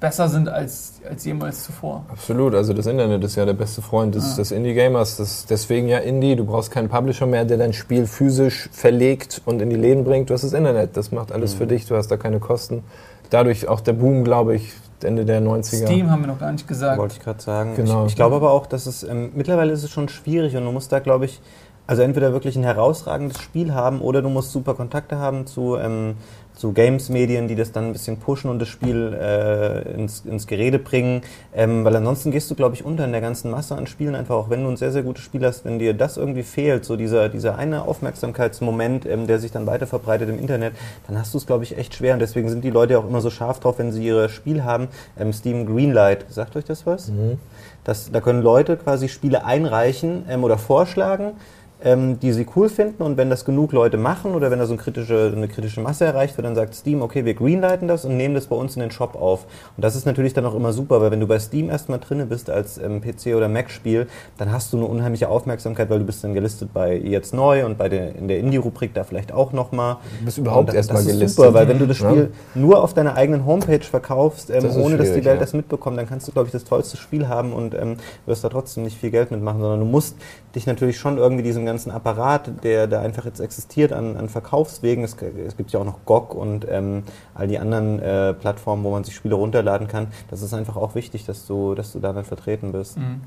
[0.00, 2.04] besser sind als, als jemals zuvor.
[2.08, 4.36] Absolut, also das Internet ist ja der beste Freund des, ja.
[4.36, 5.46] des Indie-Gamers.
[5.48, 9.70] Deswegen ja Indie, du brauchst keinen Publisher mehr, der dein Spiel physisch verlegt und in
[9.70, 10.30] die Läden bringt.
[10.30, 11.58] Du hast das Internet, das macht alles mhm.
[11.58, 12.84] für dich, du hast da keine Kosten.
[13.30, 15.86] Dadurch auch der Boom, glaube ich, Ende der 90er.
[15.86, 16.98] Steam haben wir noch gar nicht gesagt.
[16.98, 17.74] Wollte ich gerade sagen.
[17.76, 18.04] Genau.
[18.04, 20.72] Ich, ich glaube aber auch, dass es ähm, mittlerweile ist es schon schwierig und du
[20.72, 21.40] musst da, glaube ich,
[21.86, 26.16] also entweder wirklich ein herausragendes Spiel haben oder du musst super Kontakte haben zu, ähm,
[26.58, 30.80] so Games-Medien, die das dann ein bisschen pushen und das Spiel äh, ins, ins Gerede
[30.80, 31.22] bringen.
[31.54, 34.34] Ähm, weil ansonsten gehst du, glaube ich, unter in der ganzen Masse an Spielen einfach,
[34.34, 36.96] auch wenn du ein sehr, sehr gutes Spiel hast, wenn dir das irgendwie fehlt, so
[36.96, 40.74] dieser, dieser eine Aufmerksamkeitsmoment, ähm, der sich dann weiter verbreitet im Internet,
[41.06, 42.14] dann hast du es, glaube ich, echt schwer.
[42.14, 44.88] Und deswegen sind die Leute auch immer so scharf drauf, wenn sie ihre Spiel haben.
[45.16, 47.08] Ähm, Steam Greenlight, sagt euch das was?
[47.08, 47.38] Mhm.
[47.84, 51.34] Das, da können Leute quasi Spiele einreichen ähm, oder vorschlagen
[51.82, 54.72] ähm, die sie cool finden und wenn das genug Leute machen oder wenn da so
[54.72, 58.16] eine kritische, eine kritische Masse erreicht wird, dann sagt Steam, okay, wir greenlighten das und
[58.16, 59.44] nehmen das bei uns in den Shop auf.
[59.76, 62.26] Und das ist natürlich dann auch immer super, weil wenn du bei Steam erstmal drinne
[62.26, 66.24] bist als ähm, PC- oder Mac-Spiel, dann hast du eine unheimliche Aufmerksamkeit, weil du bist
[66.24, 69.98] dann gelistet bei jetzt neu und bei der, in der Indie-Rubrik da vielleicht auch nochmal.
[70.18, 71.22] Du bist überhaupt erstmal gelistet.
[71.22, 72.60] Das ist super, weil wenn du das Spiel ja.
[72.60, 75.36] nur auf deiner eigenen Homepage verkaufst, ähm, das ohne dass die Welt ja.
[75.36, 78.48] das mitbekommt, dann kannst du, glaube ich, das tollste Spiel haben und ähm, wirst da
[78.48, 80.16] trotzdem nicht viel Geld mitmachen, sondern du musst
[80.58, 85.04] dich natürlich schon irgendwie diesem ganzen Apparat, der da einfach jetzt existiert an, an Verkaufswegen,
[85.04, 85.16] es,
[85.46, 89.04] es, gibt ja auch noch GOG und ähm, all die anderen äh, Plattformen, wo man
[89.04, 92.24] sich Spiele runterladen kann, das ist einfach auch wichtig, dass du, dass du da dann
[92.24, 92.98] vertreten bist.
[92.98, 93.22] Mhm.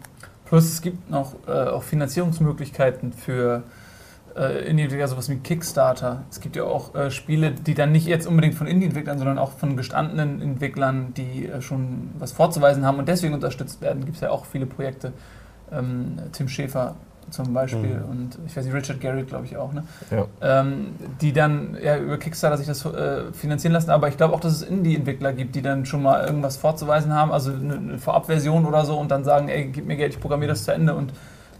[0.45, 3.63] Plus es gibt noch äh, auch Finanzierungsmöglichkeiten für
[4.35, 6.23] äh, Indie-Entwickler, sowas wie Kickstarter.
[6.29, 9.53] Es gibt ja auch äh, Spiele, die dann nicht jetzt unbedingt von Indie-Entwicklern, sondern auch
[9.53, 14.03] von gestandenen Entwicklern, die äh, schon was vorzuweisen haben und deswegen unterstützt werden.
[14.03, 15.13] Gibt es ja auch viele Projekte.
[15.71, 16.95] Ähm, Tim Schäfer
[17.29, 18.09] zum Beispiel mhm.
[18.09, 19.83] und ich weiß nicht, Richard Garrett glaube ich auch, ne?
[20.09, 20.25] Ja.
[20.41, 20.87] Ähm,
[21.21, 24.53] die dann ja, über Kickstarter sich das äh, finanzieren lassen, aber ich glaube auch, dass
[24.53, 28.85] es Indie-Entwickler gibt, die dann schon mal irgendwas vorzuweisen haben, also eine, eine Vorabversion oder
[28.85, 31.13] so und dann sagen, ey, gib mir Geld, ich programmiere das zu Ende und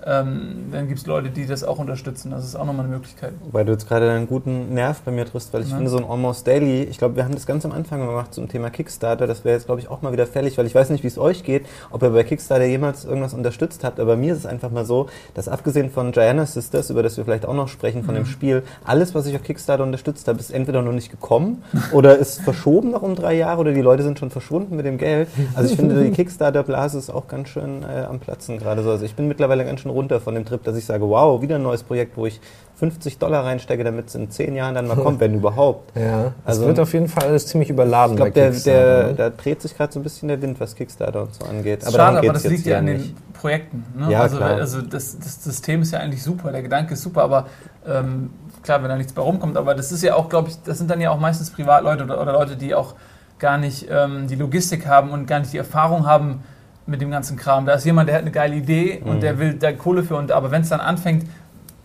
[0.05, 2.31] ähm, dann gibt es Leute, die das auch unterstützen.
[2.31, 3.33] Das ist auch nochmal eine Möglichkeit.
[3.51, 5.75] Weil du jetzt gerade einen guten Nerv bei mir triffst, weil ich ja.
[5.75, 8.47] finde, so ein Almost Daily, ich glaube, wir haben das ganz am Anfang gemacht zum
[8.47, 11.03] Thema Kickstarter, das wäre jetzt, glaube ich, auch mal wieder fällig, weil ich weiß nicht,
[11.03, 14.39] wie es euch geht, ob ihr bei Kickstarter jemals irgendwas unterstützt habt, aber mir ist
[14.39, 17.67] es einfach mal so, dass abgesehen von Gianna Sisters, über das wir vielleicht auch noch
[17.67, 18.19] sprechen, von mhm.
[18.19, 22.17] dem Spiel, alles, was ich auf Kickstarter unterstützt habe, ist entweder noch nicht gekommen oder
[22.17, 25.27] ist verschoben noch um drei Jahre oder die Leute sind schon verschwunden mit dem Geld.
[25.53, 28.89] Also ich finde, die Kickstarter-Blase ist auch ganz schön äh, am Platzen gerade so.
[28.91, 31.56] Also ich bin mittlerweile ganz schön runter von dem Trip, dass ich sage, wow, wieder
[31.56, 32.39] ein neues Projekt, wo ich
[32.75, 35.91] 50 Dollar reinstecke, damit es in zehn Jahren dann mal kommt, wenn überhaupt.
[36.01, 38.13] Ja, also es wird auf jeden Fall alles ziemlich überladen.
[38.13, 39.13] Ich glaube, der, der, ne?
[39.13, 41.84] da dreht sich gerade so ein bisschen der Wind, was Kickstarter und so angeht.
[41.84, 43.86] Aber Schade, aber das liegt ja an den Projekten.
[43.95, 44.12] Ne?
[44.12, 44.56] Ja, also, klar.
[44.56, 47.47] also das, das System ist ja eigentlich super, der Gedanke ist super, aber
[47.88, 48.32] ähm,
[48.63, 50.89] klar, wenn da nichts bei rumkommt, aber das ist ja auch, glaube ich, das sind
[50.89, 52.95] dann ja auch meistens Privatleute oder, oder Leute, die auch
[53.38, 56.43] gar nicht ähm, die Logistik haben und gar nicht die Erfahrung haben,
[56.85, 57.65] mit dem ganzen Kram.
[57.65, 59.21] Da ist jemand, der hat eine geile Idee und mhm.
[59.21, 60.15] der will da Kohle für.
[60.15, 61.25] Und, aber wenn es dann anfängt,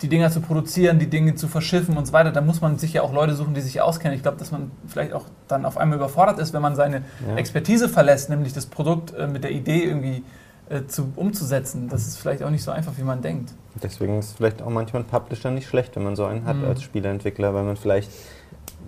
[0.03, 2.93] die Dinger zu produzieren, die Dinge zu verschiffen und so weiter, dann muss man sich
[2.93, 4.15] ja auch Leute suchen, die sich auskennen.
[4.15, 7.37] Ich glaube, dass man vielleicht auch dann auf einmal überfordert ist, wenn man seine ja.
[7.37, 10.23] Expertise verlässt, nämlich das Produkt äh, mit der Idee irgendwie
[10.69, 11.89] äh, zu, umzusetzen.
[11.89, 13.55] Das ist vielleicht auch nicht so einfach, wie man denkt.
[13.83, 16.65] Deswegen ist vielleicht auch manchmal ein Publisher nicht schlecht, wenn man so einen hat mhm.
[16.65, 18.11] als Spieleentwickler, weil man vielleicht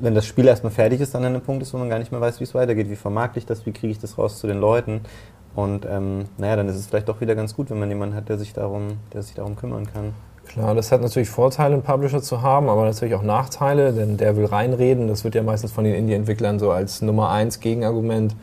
[0.00, 2.12] wenn das Spiel erstmal fertig ist, dann an einem Punkt ist, wo man gar nicht
[2.12, 2.88] mehr weiß, wie es weitergeht.
[2.90, 3.66] Wie vermarkte ich das?
[3.66, 5.00] Wie kriege ich das raus zu den Leuten?
[5.54, 8.28] Und ähm, naja, dann ist es vielleicht doch wieder ganz gut, wenn man jemanden hat,
[8.28, 10.14] der sich darum, der sich darum kümmern kann.
[10.48, 14.36] Klar, das hat natürlich Vorteile, einen Publisher zu haben, aber natürlich auch Nachteile, denn der
[14.36, 15.06] will reinreden.
[15.06, 18.34] Das wird ja meistens von den Indie-Entwicklern so als Nummer eins Gegenargument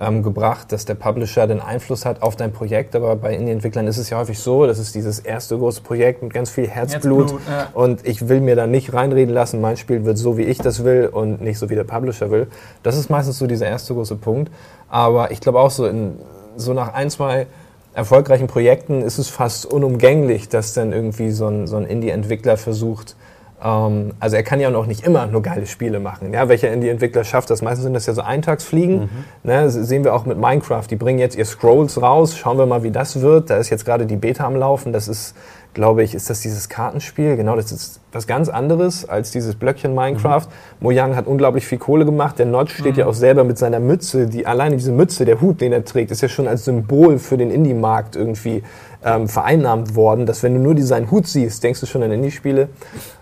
[0.00, 2.96] ähm, gebracht, dass der Publisher den Einfluss hat auf dein Projekt.
[2.96, 6.32] Aber bei Indie-Entwicklern ist es ja häufig so, das ist dieses erste große Projekt mit
[6.32, 7.68] ganz viel Herzblut, Herzblut ja.
[7.74, 10.82] und ich will mir da nicht reinreden lassen, mein Spiel wird so, wie ich das
[10.82, 12.46] will und nicht so, wie der Publisher will.
[12.82, 14.50] Das ist meistens so dieser erste große Punkt.
[14.88, 16.14] Aber ich glaube auch so in
[16.60, 17.46] so nach ein, zwei
[17.94, 23.16] erfolgreichen Projekten ist es fast unumgänglich, dass dann irgendwie so ein, so ein Indie-Entwickler versucht,
[23.62, 26.32] ähm, also er kann ja auch nicht immer nur geile Spiele machen.
[26.32, 26.48] Ja?
[26.48, 27.62] Welcher Indie-Entwickler schafft das?
[27.62, 29.00] Meistens sind das ja so Eintagsfliegen.
[29.00, 29.08] Mhm.
[29.42, 29.64] Ne?
[29.64, 30.84] Das sehen wir auch mit Minecraft.
[30.88, 32.36] Die bringen jetzt ihr Scrolls raus.
[32.36, 33.50] Schauen wir mal, wie das wird.
[33.50, 34.92] Da ist jetzt gerade die Beta am Laufen.
[34.92, 35.34] Das ist
[35.74, 37.36] glaube ich, ist das dieses Kartenspiel.
[37.36, 40.46] Genau, das ist was ganz anderes als dieses Blöckchen Minecraft.
[40.46, 40.80] Mhm.
[40.80, 42.38] Mojang hat unglaublich viel Kohle gemacht.
[42.38, 43.00] Der Notch steht mhm.
[43.00, 44.26] ja auch selber mit seiner Mütze.
[44.26, 47.36] Die, alleine diese Mütze, der Hut, den er trägt, ist ja schon als Symbol für
[47.36, 48.62] den Indie-Markt irgendwie
[49.04, 50.26] ähm, vereinnahmt worden.
[50.26, 52.68] Dass wenn du nur seinen Hut siehst, denkst du schon an Indie-Spiele.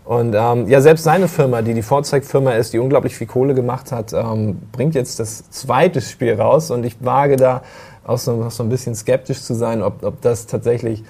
[0.04, 3.92] Und ähm, ja, selbst seine Firma, die die Vorzeigfirma ist, die unglaublich viel Kohle gemacht
[3.92, 6.70] hat, ähm, bringt jetzt das zweite Spiel raus.
[6.70, 7.62] Und ich wage da
[8.06, 11.04] auch so, so ein bisschen skeptisch zu sein, ob, ob das tatsächlich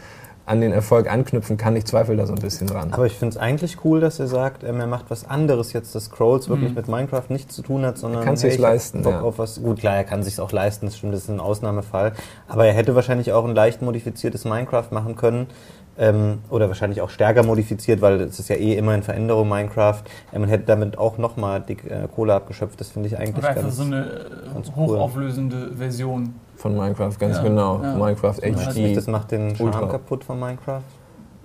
[0.49, 1.77] an den Erfolg anknüpfen kann.
[1.77, 2.93] Ich zweifle da so ein bisschen dran.
[2.93, 5.95] Aber ich finde es eigentlich cool, dass er sagt, ähm, er macht was anderes jetzt,
[5.95, 6.77] dass Scrolls wirklich mhm.
[6.77, 9.03] mit Minecraft nichts zu tun hat, sondern kann hey, sich leisten.
[9.03, 9.21] Bock ja.
[9.21, 9.63] auf was.
[9.63, 12.13] Gut, klar, er kann sich auch leisten, das stimmt, das ist ein Ausnahmefall.
[12.49, 15.49] Aber er hätte wahrscheinlich auch ein leicht modifiziertes Minecraft machen können.
[16.01, 20.03] Ähm, oder wahrscheinlich auch stärker modifiziert, weil es ist ja eh immer in Veränderung Minecraft.
[20.33, 22.81] Ähm, man hätte damit auch nochmal die äh, Kohle abgeschöpft.
[22.81, 25.77] Das finde ich eigentlich oder ganz, so eine äh, hochauflösende cool.
[25.77, 27.83] Version von Minecraft, ganz ja, genau.
[27.83, 27.95] Ja.
[27.95, 28.77] Minecraft HD.
[28.77, 30.83] Nicht, das macht den Charme kaputt von Minecraft.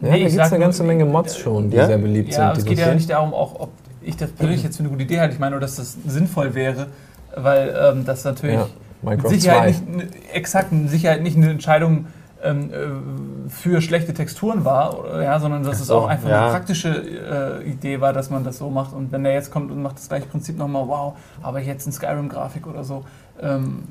[0.02, 2.42] Ja, nee, da gibt es eine ganze Menge Mods schon, die sehr beliebt sind.
[2.42, 3.70] Ja, es geht ja nicht darum, auch, ob
[4.02, 5.34] ich das persönlich jetzt für eine gute Idee halte.
[5.34, 6.88] Ich meine nur, dass das sinnvoll wäre,
[7.36, 8.68] weil ähm, das natürlich Ja,
[9.02, 9.92] mit Sicherheit 2.
[9.92, 12.08] nicht, exakt, mit Sicherheit nicht eine Entscheidung
[12.44, 16.44] ähm, äh, für schlechte Texturen war, ja, sondern dass es auch einfach ja.
[16.44, 18.94] eine praktische äh, Idee war, dass man das so macht.
[18.94, 21.92] Und wenn der jetzt kommt und macht das gleiche Prinzip nochmal, wow, aber jetzt in
[21.92, 23.04] Skyrim-Grafik oder so,
[23.42, 23.84] ähm,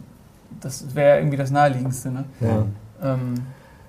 [0.60, 2.10] das wäre irgendwie das Naheliegendste.
[2.10, 2.24] Ne?
[2.40, 2.64] Ja.
[3.14, 3.34] Ähm,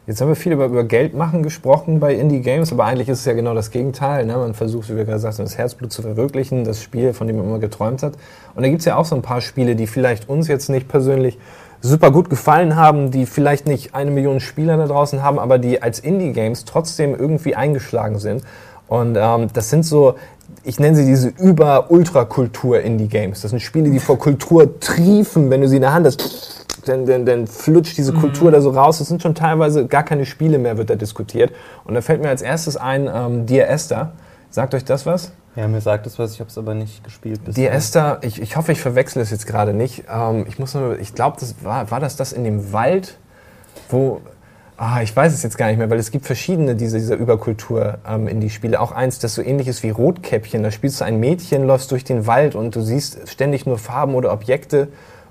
[0.05, 3.25] Jetzt haben wir viel über, über Geld machen gesprochen bei Indie-Games, aber eigentlich ist es
[3.25, 4.25] ja genau das Gegenteil.
[4.25, 4.35] Ne?
[4.35, 7.45] Man versucht, wie wir gerade sagten, das Herzblut zu verwirklichen, das Spiel, von dem man
[7.45, 8.15] immer geträumt hat.
[8.53, 10.89] Und da gibt es ja auch so ein paar Spiele, die vielleicht uns jetzt nicht
[10.89, 11.39] persönlich
[11.83, 15.83] super gut gefallen haben, die vielleicht nicht eine Million Spieler da draußen haben, aber die
[15.83, 18.43] als Indie-Games trotzdem irgendwie eingeschlagen sind.
[18.87, 20.15] Und ähm, das sind so,
[20.63, 23.41] ich nenne sie diese Über-Ultra-Kultur-Indie-Games.
[23.41, 27.05] Das sind Spiele, die vor Kultur triefen, wenn du sie in der Hand hast dann,
[27.05, 28.99] dann, dann flutscht diese Kultur da so raus.
[28.99, 31.51] Es sind schon teilweise gar keine Spiele mehr, wird da diskutiert.
[31.85, 34.11] Und da fällt mir als erstes ein, ähm, Dear Esther.
[34.53, 35.31] Sagt euch das was?
[35.55, 37.43] Ja, mir sagt es was, ich habe es aber nicht gespielt.
[37.43, 37.71] bisher.
[37.71, 40.03] Dear Esther, ich, ich hoffe, ich verwechsel es jetzt gerade nicht.
[40.07, 43.17] Ähm, ich muss nur, ich glaube, das war, war das das in dem Wald,
[43.89, 44.21] wo,
[44.77, 47.97] ah, ich weiß es jetzt gar nicht mehr, weil es gibt verschiedene dieser, dieser Überkultur
[48.07, 48.79] ähm, in die Spiele.
[48.79, 50.61] Auch eins, das so ähnlich ist wie Rotkäppchen.
[50.61, 54.13] Da spielst du ein Mädchen, läufst durch den Wald und du siehst ständig nur Farben
[54.13, 54.89] oder Objekte.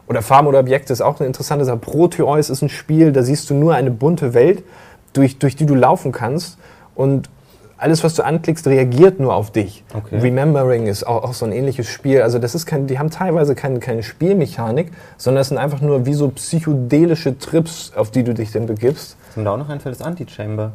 [0.08, 1.76] Oder Farben oder Objekte ist auch eine interessante Sache.
[1.76, 4.64] Proteus ist ein Spiel, da siehst du nur eine bunte Welt,
[5.12, 6.58] durch, durch die du laufen kannst.
[6.96, 7.30] Und
[7.82, 9.84] alles, was du anklickst, reagiert nur auf dich.
[9.92, 10.18] Okay.
[10.18, 12.22] Remembering ist auch, auch so ein ähnliches Spiel.
[12.22, 16.06] Also das ist kein, die haben teilweise keine, keine Spielmechanik, sondern es sind einfach nur
[16.06, 19.16] wie so psychedelische Trips, auf die du dich dann begibst.
[19.28, 20.72] Was mir da auch noch einfällt, ist Antichamber.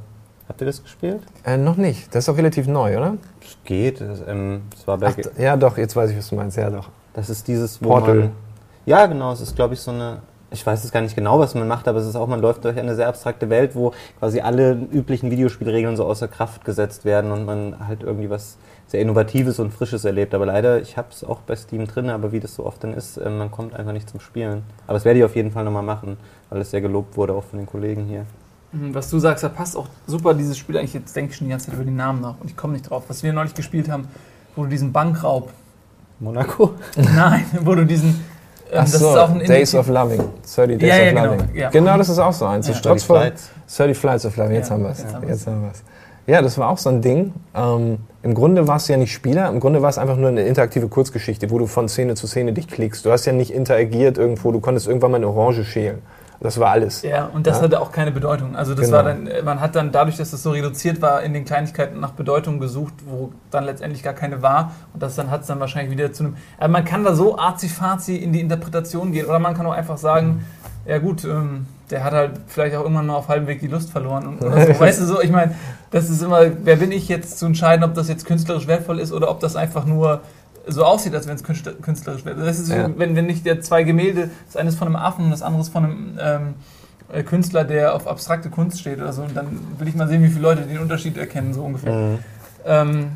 [0.49, 1.21] Habt ihr das gespielt?
[1.45, 2.13] Äh, noch nicht.
[2.13, 3.17] Das ist auch relativ neu, oder?
[3.41, 4.01] Es geht.
[4.01, 6.57] Das, ähm, das war bei Ach, ja, doch, jetzt weiß ich, was du meinst.
[6.57, 6.89] Ja, doch.
[7.13, 8.15] Das ist dieses, Portal.
[8.15, 8.31] man...
[8.85, 9.31] Ja, genau.
[9.31, 10.19] Es ist, glaube ich, so eine...
[10.49, 12.63] Ich weiß jetzt gar nicht genau, was man macht, aber es ist auch, man läuft
[12.63, 17.31] durch eine sehr abstrakte Welt, wo quasi alle üblichen Videospielregeln so außer Kraft gesetzt werden
[17.31, 18.57] und man halt irgendwie was
[18.87, 20.33] sehr Innovatives und Frisches erlebt.
[20.33, 22.93] Aber leider, ich habe es auch bei Steam drin, aber wie das so oft dann
[22.93, 24.63] ist, äh, man kommt einfach nicht zum Spielen.
[24.85, 26.17] Aber das werde ich auf jeden Fall nochmal machen,
[26.49, 28.25] weil es sehr gelobt wurde, auch von den Kollegen hier.
[28.71, 30.93] Mhm, Was du sagst, da passt auch super dieses Spiel eigentlich.
[30.93, 32.89] Jetzt denke ich schon die ganze Zeit über den Namen nach und ich komme nicht
[32.89, 33.03] drauf.
[33.07, 34.07] Was wir neulich gespielt haben,
[34.55, 35.51] wo du diesen Bankraub.
[36.19, 36.73] Monaco?
[36.95, 38.36] Nein, wo du diesen.
[38.71, 40.21] Ähm, Ach so, Days of Loving.
[40.55, 41.49] 30 Days Ja, ja, of genau, Loving.
[41.55, 41.69] ja.
[41.69, 42.67] Genau, das ist auch so eins.
[42.67, 42.73] Ja.
[42.73, 43.77] Das strotzt vor 30 Flights.
[43.77, 44.55] 30 Flights of Loving.
[44.55, 44.99] Jetzt Ja, haben wir es.
[44.99, 45.29] jetzt haben wir's.
[45.31, 45.83] Jetzt haben wir es.
[46.27, 47.33] Ja, das war auch so ein Ding.
[47.55, 50.41] Ähm, Im Grunde warst du ja nicht Spieler, im Grunde war es einfach nur eine
[50.43, 53.05] interaktive Kurzgeschichte, wo du von Szene zu Szene dich klickst.
[53.05, 55.99] Du hast ja nicht interagiert irgendwo, du konntest irgendwann mal eine Orange schälen.
[56.39, 57.01] Das war alles.
[57.01, 57.63] Ja, und das Ja.
[57.63, 58.55] hatte auch keine Bedeutung.
[58.55, 58.97] Also das Genau.
[58.97, 61.99] war dann, äh, man hat dann dadurch, dass das so reduziert war, in den Kleinigkeiten
[61.99, 64.71] nach Bedeutung gesucht, wo dann letztendlich gar keine war.
[64.93, 66.37] Und das dann hat es dann wahrscheinlich wieder zu einem.
[66.57, 69.25] Also man kann da so arzi-fazi in die Interpretation gehen.
[69.25, 70.45] Oder man kann auch einfach sagen,
[70.85, 73.89] ja gut, ähm, der hat halt vielleicht auch irgendwann mal auf halbem Weg die Lust
[73.89, 74.37] verloren.
[74.39, 74.47] So.
[74.51, 75.55] weißt du so, ich meine,
[75.91, 79.11] das ist immer, wer bin ich jetzt zu entscheiden, ob das jetzt künstlerisch wertvoll ist
[79.11, 80.21] oder ob das einfach nur
[80.67, 82.43] so aussieht, als wenn es künstler- künstlerisch wäre.
[82.43, 82.89] Das ist so, Ja.
[82.97, 85.61] wenn, wenn nicht der zwei Gemälde, das eine ist von einem Affen und das andere
[85.61, 86.53] ist von einem ähm,
[87.11, 89.23] äh, Künstler, der auf abstrakte Kunst steht oder so.
[89.23, 91.93] Und dann will ich mal sehen, wie viele Leute den Unterschied erkennen, so ungefähr.
[91.93, 92.19] Mhm.
[92.65, 93.07] Ähm,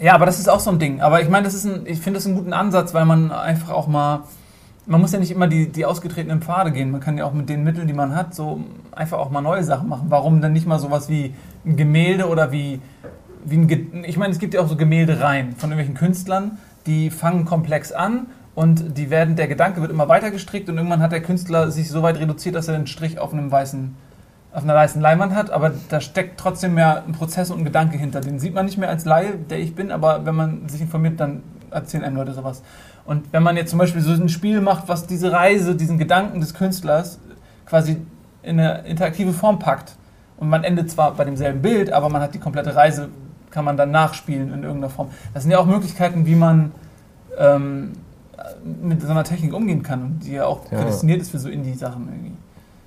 [0.00, 1.00] ja, aber das ist auch so ein Ding.
[1.00, 3.70] Aber ich meine, das ist ein, ich finde das einen guten Ansatz, weil man einfach
[3.70, 4.20] auch mal,
[4.86, 6.90] man muss ja nicht immer die, die ausgetretenen Pfade gehen.
[6.90, 8.60] Man kann ja auch mit den Mitteln, die man hat, so
[8.92, 10.06] einfach auch mal neue Sachen machen.
[10.08, 12.80] Warum dann nicht mal sowas wie ein Gemälde oder wie,
[13.44, 17.44] wie ein, ich meine, es gibt ja auch so Gemäldereien von irgendwelchen Künstlern, die fangen
[17.44, 21.22] komplex an und die werden, der Gedanke wird immer weiter gestrickt und irgendwann hat der
[21.22, 23.96] Künstler sich so weit reduziert, dass er einen Strich auf einem weißen
[24.54, 27.98] auf einer weißen Leinwand hat, aber da steckt trotzdem mehr ein Prozess und ein Gedanke
[27.98, 28.20] hinter.
[28.20, 31.18] Den sieht man nicht mehr als Laie, der ich bin, aber wenn man sich informiert,
[31.18, 32.62] dann erzählen einem Leute sowas.
[33.04, 36.38] Und wenn man jetzt zum Beispiel so ein Spiel macht, was diese Reise, diesen Gedanken
[36.38, 37.18] des Künstlers
[37.66, 37.96] quasi
[38.42, 39.96] in eine interaktive Form packt
[40.36, 43.08] und man endet zwar bei demselben Bild, aber man hat die komplette Reise,
[43.54, 45.08] kann man dann nachspielen in irgendeiner Form.
[45.32, 46.72] Das sind ja auch Möglichkeiten, wie man
[47.38, 47.92] ähm,
[48.82, 50.78] mit so einer Technik umgehen kann und die ja auch Ja.
[50.78, 52.32] prädestiniert ist für so Indie-Sachen irgendwie.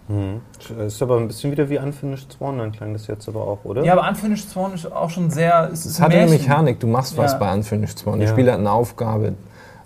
[0.09, 0.85] Mhm.
[0.85, 3.83] Ist aber ein bisschen wieder wie Unfinished Swan, dann klang das jetzt aber auch, oder?
[3.83, 5.69] Ja, aber Unfinished Swan ist auch schon sehr.
[5.71, 6.29] Es, Es hat eine.
[6.29, 7.37] Mechanik, du machst was Ja.
[7.39, 8.19] bei Unfinished Swan.
[8.19, 8.33] Der Ja.
[8.33, 9.33] Spieler hat eine Aufgabe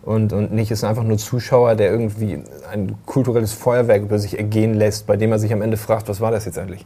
[0.03, 4.73] und, und nicht ist einfach nur Zuschauer, der irgendwie ein kulturelles Feuerwerk über sich ergehen
[4.75, 6.85] lässt, bei dem er sich am Ende fragt, was war das jetzt eigentlich?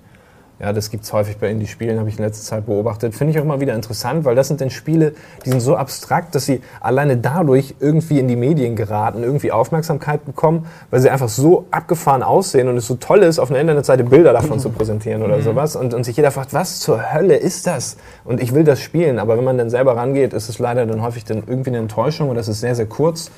[0.57, 3.13] Ja, das gibt es häufig bei Indie-Spielen, habe ich in letzter Zeit beobachtet.
[3.13, 5.13] Finde ich auch immer wieder interessant, weil das sind dann Spiele,
[5.45, 10.23] die sind so abstrakt, dass sie alleine dadurch irgendwie in die Medien geraten, irgendwie Aufmerksamkeit
[10.23, 14.05] bekommen, weil sie einfach so abgefahren aussehen und es so toll ist, auf einer Internetseite
[14.05, 15.75] Bilder davon zu präsentieren oder sowas.
[15.75, 17.97] Und, und sich jeder fragt, was zur Hölle ist das?
[18.23, 21.01] Und ich will das spielen, aber wenn man dann selber rangeht, ist es leider dann
[21.01, 23.29] häufig dann irgendwie eine Enttäuschung oder es ist sehr, sehr kurz.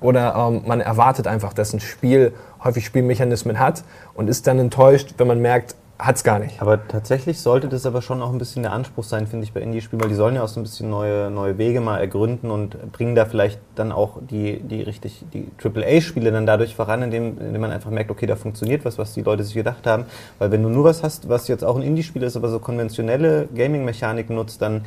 [0.00, 2.32] Oder ähm, man erwartet einfach, dass ein Spiel
[2.64, 6.60] häufig Spielmechanismen hat und ist dann enttäuscht, wenn man merkt, hat es gar nicht.
[6.60, 9.60] Aber tatsächlich sollte das aber schon auch ein bisschen der Anspruch sein, finde ich, bei
[9.60, 12.92] Indie-Spielen, weil die sollen ja auch so ein bisschen neue, neue Wege mal ergründen und
[12.92, 17.60] bringen da vielleicht dann auch die, die richtig, die AAA-Spiele dann dadurch voran, indem, indem
[17.60, 20.04] man einfach merkt, okay, da funktioniert was, was die Leute sich gedacht haben.
[20.38, 23.48] Weil wenn du nur was hast, was jetzt auch ein Indie-Spiel ist, aber so konventionelle
[23.54, 24.84] Gaming-Mechanik nutzt, dann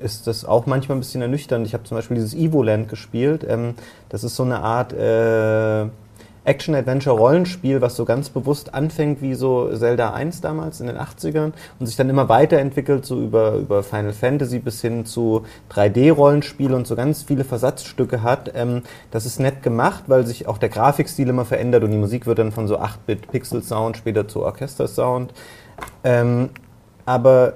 [0.00, 1.66] ist das auch manchmal ein bisschen ernüchternd.
[1.66, 3.44] Ich habe zum Beispiel dieses Evoland gespielt.
[3.48, 3.74] Ähm,
[4.08, 5.88] das ist so eine Art äh,
[6.48, 11.86] Action-Adventure-Rollenspiel, was so ganz bewusst anfängt wie so Zelda 1 damals in den 80ern und
[11.86, 16.96] sich dann immer weiterentwickelt, so über, über Final Fantasy bis hin zu 3D-Rollenspiel und so
[16.96, 18.52] ganz viele Versatzstücke hat.
[18.54, 22.26] Ähm, das ist nett gemacht, weil sich auch der Grafikstil immer verändert und die Musik
[22.26, 25.34] wird dann von so 8-Bit-Pixel-Sound später zu Orchester-Sound.
[26.02, 26.50] Ähm,
[27.04, 27.54] aber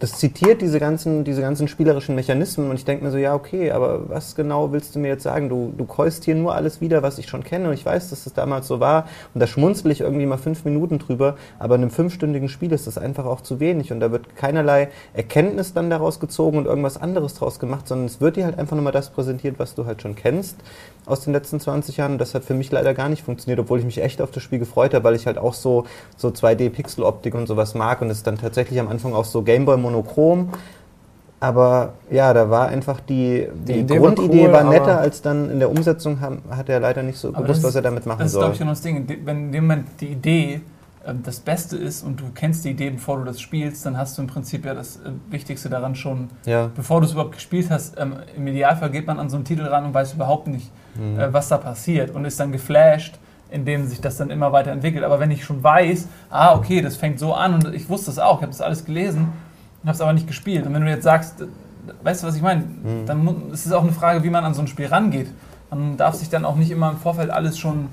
[0.00, 3.72] das zitiert diese ganzen, diese ganzen spielerischen Mechanismen und ich denke mir so, ja, okay,
[3.72, 5.48] aber was genau willst du mir jetzt sagen?
[5.48, 8.24] Du, du keust hier nur alles wieder, was ich schon kenne und ich weiß, dass
[8.24, 11.82] das damals so war und da schmunzel ich irgendwie mal fünf Minuten drüber, aber in
[11.82, 15.90] einem fünfstündigen Spiel ist das einfach auch zu wenig und da wird keinerlei Erkenntnis dann
[15.90, 18.92] daraus gezogen und irgendwas anderes draus gemacht, sondern es wird dir halt einfach nur mal
[18.92, 20.56] das präsentiert, was du halt schon kennst
[21.08, 23.78] aus den letzten 20 Jahren und das hat für mich leider gar nicht funktioniert, obwohl
[23.78, 25.84] ich mich echt auf das Spiel gefreut habe, weil ich halt auch so,
[26.16, 30.50] so 2D-Pixel-Optik und sowas mag und es dann tatsächlich am Anfang auch so Gameboy monochrom.
[31.40, 35.22] Aber ja, da war einfach die, die, die Idee Grundidee war, cool, war netter, als
[35.22, 38.20] dann in der Umsetzung haben, hat er leider nicht so gewusst, was er damit machen
[38.20, 38.42] das soll.
[38.42, 39.24] Das ist, glaube ich, noch das Ding.
[39.24, 40.62] Wenn in dem Moment die Idee
[41.06, 44.18] ähm, das Beste ist und du kennst die Idee, bevor du das spielst, dann hast
[44.18, 46.70] du im Prinzip ja das äh, Wichtigste daran schon, ja.
[46.74, 47.98] bevor du es überhaupt gespielt hast.
[47.98, 51.18] Ähm, Im Idealfall geht man an so einen Titel ran und weiß überhaupt nicht, mhm.
[51.18, 53.18] Äh, was da passiert und ist dann geflasht
[53.50, 55.04] indem sich das dann immer weiter entwickelt.
[55.04, 58.18] Aber wenn ich schon weiß, ah, okay, das fängt so an und ich wusste es
[58.18, 59.32] auch, ich habe das alles gelesen
[59.88, 60.66] habe es aber nicht gespielt.
[60.66, 61.44] Und wenn du jetzt sagst,
[62.02, 63.06] weißt du, was ich meine, mhm.
[63.06, 65.28] dann ist es auch eine Frage, wie man an so ein Spiel rangeht.
[65.70, 67.88] Man darf sich dann auch nicht immer im Vorfeld alles schon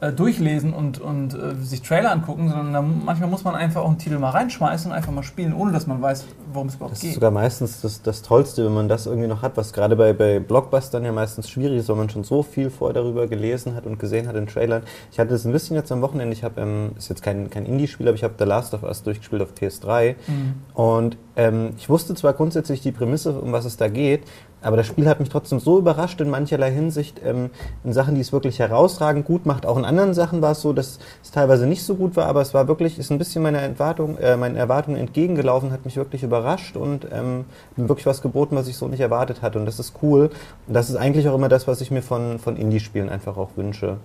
[0.00, 3.88] äh, durchlesen und, und äh, sich Trailer angucken, sondern da, manchmal muss man einfach auch
[3.88, 6.92] einen Titel mal reinschmeißen und einfach mal spielen, ohne dass man weiß, worum es überhaupt
[6.92, 7.08] das geht.
[7.08, 9.96] Das ist sogar meistens das, das Tollste, wenn man das irgendwie noch hat, was gerade
[9.96, 13.74] bei, bei Blockbustern ja meistens schwierig ist, weil man schon so viel vorher darüber gelesen
[13.74, 14.82] hat und gesehen hat in Trailern.
[15.10, 17.66] Ich hatte das ein bisschen jetzt am Wochenende, ich habe, ähm, ist jetzt kein, kein
[17.66, 20.54] Indie-Spiel, aber ich habe The Last of Us durchgespielt auf PS3 mhm.
[20.74, 24.22] und ähm, ich wusste zwar grundsätzlich die Prämisse, um was es da geht,
[24.62, 27.50] aber das Spiel hat mich trotzdem so überrascht in mancherlei Hinsicht, ähm,
[27.84, 29.66] in Sachen, die es wirklich herausragend gut macht.
[29.66, 32.40] Auch in anderen Sachen war es so, dass es teilweise nicht so gut war, aber
[32.40, 36.22] es war wirklich, ist ein bisschen meiner Erwartung, äh, meinen Erwartungen entgegengelaufen, hat mich wirklich
[36.22, 37.44] überrascht und ähm,
[37.76, 39.58] wirklich was geboten, was ich so nicht erwartet hatte.
[39.58, 40.30] Und das ist cool.
[40.66, 43.50] Und das ist eigentlich auch immer das, was ich mir von, von Indie-Spielen einfach auch
[43.56, 43.98] wünsche.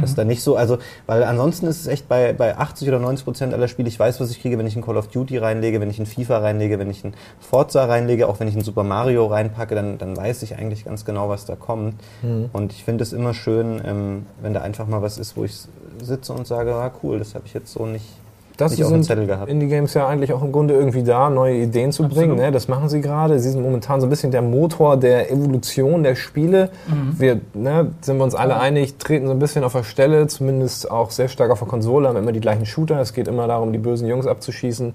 [0.00, 2.98] Das ist da nicht so, also, weil ansonsten ist es echt bei, bei 80 oder
[2.98, 5.36] 90 Prozent aller Spiele, ich weiß, was ich kriege, wenn ich ein Call of Duty
[5.36, 8.62] reinlege, wenn ich ein FIFA reinlege, wenn ich ein Forza reinlege, auch wenn ich ein
[8.62, 11.94] Super Mario reinpacke, dann, dann weiß ich eigentlich ganz genau, was da kommt.
[12.22, 12.48] Mhm.
[12.52, 15.54] Und ich finde es immer schön, ähm, wenn da einfach mal was ist, wo ich
[16.00, 18.06] sitze und sage, ah cool, das habe ich jetzt so nicht,
[18.56, 22.28] das sind Indie-Games ja eigentlich auch im Grunde irgendwie da, neue Ideen zu Absolut.
[22.28, 22.36] bringen.
[22.36, 22.52] Ne?
[22.52, 23.38] Das machen sie gerade.
[23.38, 26.70] Sie sind momentan so ein bisschen der Motor der Evolution der Spiele.
[26.86, 27.18] Mhm.
[27.18, 30.90] Wir ne, sind wir uns alle einig, treten so ein bisschen auf der Stelle, zumindest
[30.90, 33.00] auch sehr stark auf der Konsole, haben immer die gleichen Shooter.
[33.00, 34.94] Es geht immer darum, die bösen Jungs abzuschießen.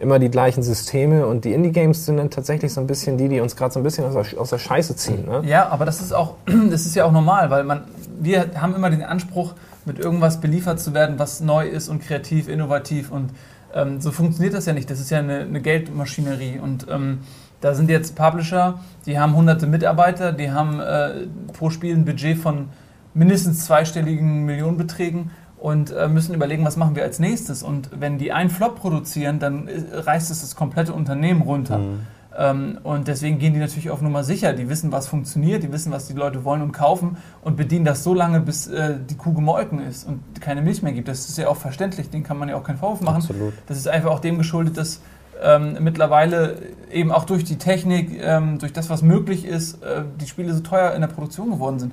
[0.00, 3.40] Immer die gleichen Systeme und die Indie-Games sind dann tatsächlich so ein bisschen die, die
[3.40, 5.24] uns gerade so ein bisschen aus der, aus der Scheiße ziehen.
[5.24, 5.42] Ne?
[5.44, 6.34] Ja, aber das ist auch,
[6.70, 7.82] das ist ja auch normal, weil man,
[8.20, 9.54] wir haben immer den Anspruch,
[9.88, 13.10] mit irgendwas beliefert zu werden, was neu ist und kreativ, innovativ.
[13.10, 13.32] Und
[13.74, 14.88] ähm, so funktioniert das ja nicht.
[14.88, 16.60] Das ist ja eine, eine Geldmaschinerie.
[16.60, 17.20] Und ähm,
[17.60, 22.38] da sind jetzt Publisher, die haben hunderte Mitarbeiter, die haben äh, pro Spiel ein Budget
[22.38, 22.68] von
[23.14, 27.64] mindestens zweistelligen Millionenbeträgen und äh, müssen überlegen, was machen wir als nächstes.
[27.64, 31.78] Und wenn die einen Flop produzieren, dann äh, reißt es das komplette Unternehmen runter.
[31.78, 32.00] Mhm.
[32.38, 34.52] Ähm, und deswegen gehen die natürlich auf Nummer sicher.
[34.52, 38.04] Die wissen, was funktioniert, die wissen, was die Leute wollen und kaufen und bedienen das
[38.04, 41.08] so lange, bis äh, die Kuh gemolken ist und keine Milch mehr gibt.
[41.08, 43.22] Das ist ja auch verständlich, den kann man ja auch keinen Vorwurf machen.
[43.22, 43.54] Absolut.
[43.66, 45.00] Das ist einfach auch dem geschuldet, dass
[45.42, 50.26] ähm, mittlerweile eben auch durch die Technik, ähm, durch das, was möglich ist, äh, die
[50.26, 51.92] Spiele so teuer in der Produktion geworden sind.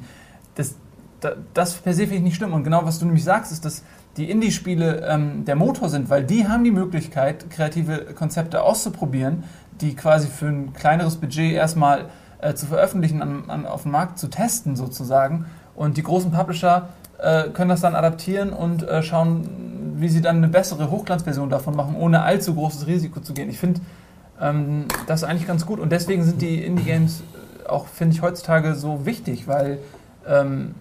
[0.55, 0.75] Das,
[1.53, 2.53] das per se finde ich nicht schlimm.
[2.53, 3.83] Und genau was du nämlich sagst, ist, dass
[4.17, 9.43] die Indie-Spiele ähm, der Motor sind, weil die haben die Möglichkeit, kreative Konzepte auszuprobieren,
[9.81, 12.05] die quasi für ein kleineres Budget erstmal
[12.39, 15.45] äh, zu veröffentlichen, an, an, auf dem Markt zu testen sozusagen.
[15.75, 20.37] Und die großen Publisher äh, können das dann adaptieren und äh, schauen, wie sie dann
[20.37, 23.49] eine bessere Hochglanzversion davon machen, ohne allzu großes Risiko zu gehen.
[23.49, 23.81] Ich finde
[24.39, 28.75] ähm, das eigentlich ganz gut und deswegen sind die Indie-Games äh, auch, finde ich, heutzutage
[28.75, 29.79] so wichtig, weil
[30.27, 30.75] ähm,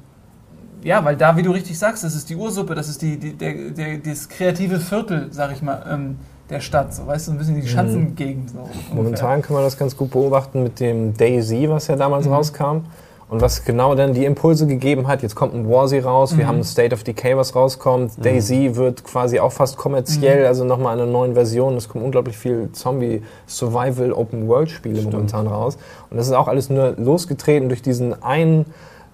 [0.85, 3.33] ja, weil da, wie du richtig sagst, das ist die Ursuppe, das ist die, die
[3.33, 6.19] der, der, das kreative Viertel, sag ich mal, ähm,
[6.50, 7.67] der Stadt, so weißt du, ein bisschen die mhm.
[7.67, 8.50] Schanzengegend.
[8.50, 12.35] So Momentan kann man das ganz gut beobachten mit dem Daisy, was ja damals mhm.
[12.35, 12.83] rauskam.
[13.31, 16.59] Und was genau dann die Impulse gegeben hat, jetzt kommt ein Warzy raus, wir haben
[16.59, 21.11] ein State of Decay, was rauskommt, Daisy wird quasi auch fast kommerziell, also nochmal eine
[21.11, 21.75] neuen Version.
[21.77, 25.79] Es kommen unglaublich viel Zombie-Survival-Open-World-Spiele momentan raus.
[26.11, 28.67] Und das ist auch alles nur losgetreten durch diesen einen,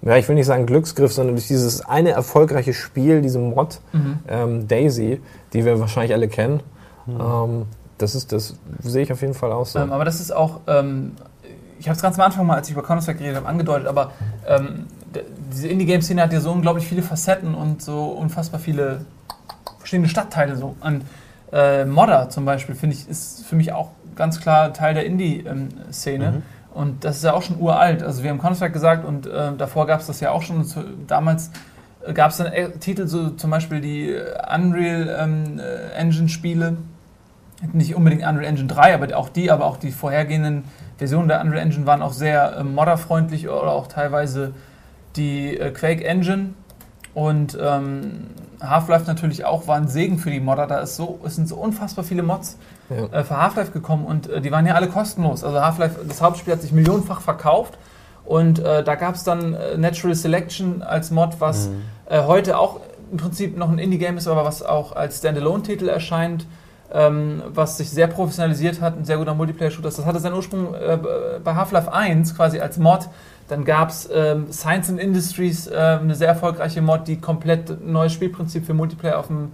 [0.02, 3.80] ja, ich will nicht sagen Glücksgriff, sondern durch dieses eine erfolgreiche Spiel, diese Mod,
[4.28, 5.20] ähm, Daisy,
[5.52, 6.62] die wir wahrscheinlich alle kennen.
[7.08, 7.66] Ähm,
[7.98, 9.78] das ist, das sehe ich auf jeden Fall auch so.
[9.78, 11.12] Ähm, aber das ist auch, ähm,
[11.78, 14.12] ich habe es ganz am Anfang mal, als ich über Counter-Strike geredet habe, angedeutet, aber
[14.46, 14.86] ähm,
[15.52, 19.04] diese Indie-Game-Szene hat ja so unglaublich viele Facetten und so unfassbar viele
[19.78, 20.76] verschiedene Stadtteile so.
[20.80, 21.02] Und
[21.52, 26.42] äh, Modder zum Beispiel, finde ich, ist für mich auch ganz klar Teil der Indie-Szene.
[26.72, 28.02] Und das ist ja auch schon uralt.
[28.02, 30.64] Also wir haben Counter-Strike gesagt und äh, davor gab es das ja auch schon.
[30.64, 31.50] Zu, damals
[32.14, 36.76] gab es dann äh, Titel, so zum Beispiel die äh, Unreal ähm, äh, Engine-Spiele.
[37.72, 40.64] Nicht unbedingt Unreal Engine 3, aber auch die, aber auch die vorhergehenden
[40.96, 44.54] Versionen der Unreal Engine waren auch sehr äh, modderfreundlich oder auch teilweise
[45.16, 46.54] die äh, Quake Engine.
[47.14, 48.28] Und ähm,
[48.62, 50.66] Half-Life natürlich auch war ein Segen für die Modder.
[50.66, 52.56] Da ist so, es sind so unfassbar viele Mods
[52.88, 53.06] Ja.
[53.18, 55.42] äh, für Half-Life gekommen und äh, die waren ja alle kostenlos.
[55.42, 57.78] Also Half-Life, das Hauptspiel hat sich millionenfach verkauft
[58.24, 61.70] und äh, da gab es dann äh, Natural Selection als Mod, was
[62.08, 62.80] äh, heute auch
[63.10, 66.46] im Prinzip noch ein Indie-Game ist, aber was auch als Standalone-Titel erscheint,
[66.92, 69.88] ähm, was sich sehr professionalisiert hat, ein sehr guter Multiplayer-Shooter.
[69.88, 70.98] Das hatte seinen Ursprung äh,
[71.42, 73.08] bei Half-Life 1 quasi als Mod.
[73.50, 77.90] Dann gab es ähm, Science and Industries, äh, eine sehr erfolgreiche Mod, die komplett ein
[77.90, 79.50] neues Spielprinzip für Multiplayer auf den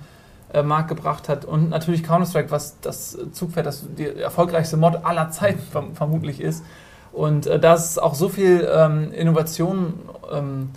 [0.52, 1.46] äh, Markt gebracht hat.
[1.46, 6.62] Und natürlich Counter-Strike, was das Zugpferd, das die erfolgreichste Mod aller Zeiten verm vermutlich ist.
[7.10, 9.94] Und äh, da ist auch so viel ähm, Innovation
[10.30, 10.68] ähm,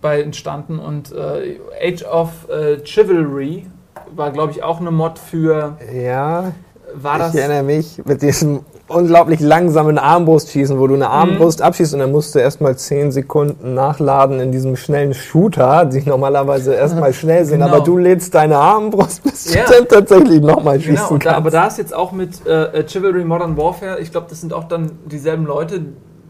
[0.00, 0.80] bei entstanden.
[0.80, 3.68] Und äh, Age of äh, Chivalry
[4.16, 5.78] war, glaube ich, auch eine Mod für.
[5.94, 6.50] Ja,
[6.92, 7.34] War das?
[7.34, 12.12] ich erinnere mich mit diesem unglaublich langsamen Armbrustschießen, wo du eine Armbrust abschießt und dann
[12.12, 17.60] musst du erstmal 10 Sekunden nachladen in diesem schnellen Shooter, die normalerweise erstmal schnell sind,
[17.60, 17.72] Genau.
[17.74, 19.64] aber du lädst deine Armbrust, bis Ja.
[19.64, 21.38] du dann tatsächlich nochmal schießen Genau, und da, kannst.
[21.38, 24.64] aber da ist jetzt auch mit äh, Chivalry Modern Warfare, ich glaube, das sind auch
[24.64, 25.80] dann dieselben Leute.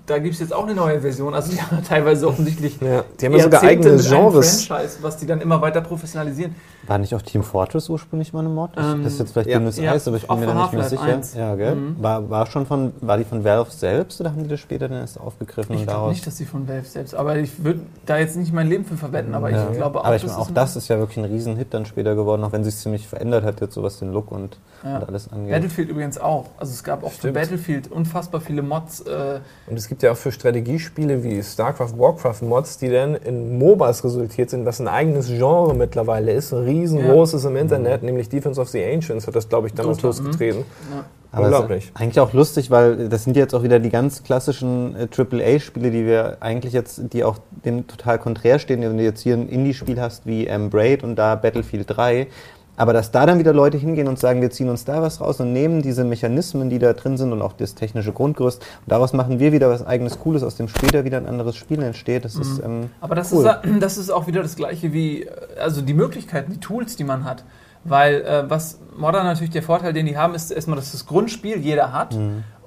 [0.06, 1.32] Da gibt es jetzt auch eine neue Version.
[1.34, 2.78] Also die haben teilweise offensichtlich.
[2.80, 4.66] ja, die haben ja sogar eigene Genres.
[4.66, 6.54] Franchise, was die dann immer weiter professionalisieren.
[6.86, 8.70] War nicht auch Team Fortress ursprünglich mal eine Mod?
[8.76, 9.58] Ich- Ähm, das ist jetzt vielleicht ja.
[9.58, 11.02] dünnes Ja, Eis, aber ich bin mir da nicht mehr sicher.
[11.02, 11.34] 1.
[11.34, 11.74] Ja, gell?
[11.74, 11.96] Mhm.
[12.02, 14.98] War, war, schon von, war die von Valve selbst oder haben die das später dann
[14.98, 17.14] erst aufgegriffen Ich glaube nicht, dass die von Valve selbst.
[17.14, 19.34] Aber ich würde da jetzt nicht mein Leben für verwenden.
[19.34, 19.68] Aber Ja.
[19.70, 21.72] ich glaube auch, aber ich das meine, auch ist das ist ja wirklich ein Riesenhit
[21.72, 24.58] dann später geworden, auch wenn sich ziemlich verändert hat, jetzt so was den Look und,
[24.84, 24.98] Ja.
[24.98, 25.52] und alles angeht.
[25.52, 26.46] Battlefield übrigens auch.
[26.58, 27.34] Also es gab auch für Stimmt.
[27.34, 29.00] Battlefield unfassbar viele Mods.
[29.00, 33.58] Äh, Und es gibt ja auch für Strategiespiele wie StarCraft, Warcraft Mods, die dann in
[33.58, 38.60] MOBAs resultiert sind, was ein eigenes Genre mittlerweile ist, ein riesengroßes im Internet, nämlich Defense
[38.60, 40.64] of the Ancients hat das, glaube ich, damals Dota, losgetreten.
[40.90, 41.04] ja.
[41.32, 41.92] Aber es ist Unglaublich.
[41.94, 46.06] eigentlich auch lustig, weil das sind jetzt auch wieder die ganz klassischen äh, AAA-Spiele, die
[46.06, 48.82] wir eigentlich jetzt, die auch dem total konträr stehen.
[48.82, 52.28] Wenn du jetzt hier ein Indie-Spiel hast wie ähm, Braid und da Battlefield 3,
[52.76, 55.40] aber dass da dann wieder Leute hingehen und sagen, wir ziehen uns da was raus
[55.40, 59.12] und nehmen diese Mechanismen, die da drin sind und auch das technische Grundgerüst und daraus
[59.12, 62.24] machen wir wieder was eigenes Cooles, aus dem später wieder ein anderes Spiel entsteht.
[62.24, 63.44] Das ist ähm, Aber das, Cool.
[63.46, 67.04] ist, das ist auch wieder das Gleiche wie, äh, also die Möglichkeiten, die Tools, die
[67.04, 67.44] man hat.
[67.84, 71.58] Weil äh, was Modern natürlich der Vorteil, den die haben, ist erstmal, dass das Grundspiel
[71.58, 72.18] jeder hat,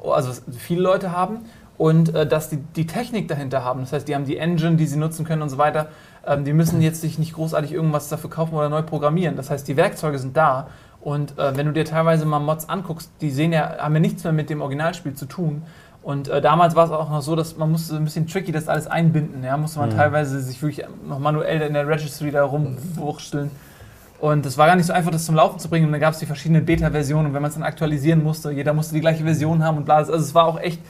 [0.03, 1.39] also es- viele Leute haben
[1.77, 3.79] und äh, dass die die Technik dahinter haben.
[3.81, 5.87] Das heißt, die haben die Engine, die sie nutzen können und so weiter.
[6.27, 9.35] Ähm, die müssen jetzt sich nicht großartig irgendwas dafür kaufen oder neu programmieren.
[9.35, 10.67] Das heißt, die Werkzeuge sind da.
[10.99, 14.23] Und äh, wenn du dir teilweise mal Mods anguckst, die sehen ja, haben ja nichts
[14.23, 15.63] mehr mit dem Originalspiel zu tun.
[16.03, 18.67] Und äh, damals war es auch noch so, dass man musste ein bisschen tricky das
[18.67, 19.43] alles einbinden.
[19.43, 23.51] Ja, musste man teilweise sich wirklich noch manuell in der Registry da rumwursteln.
[24.19, 25.85] Und es war gar nicht so einfach, das zum Laufen zu bringen.
[25.85, 27.27] Und dann gab es die verschiedenen Beta-Versionen.
[27.27, 29.95] Und wenn man es dann aktualisieren musste, jeder musste die gleiche Version haben und bla.
[29.95, 30.81] Also es war auch echt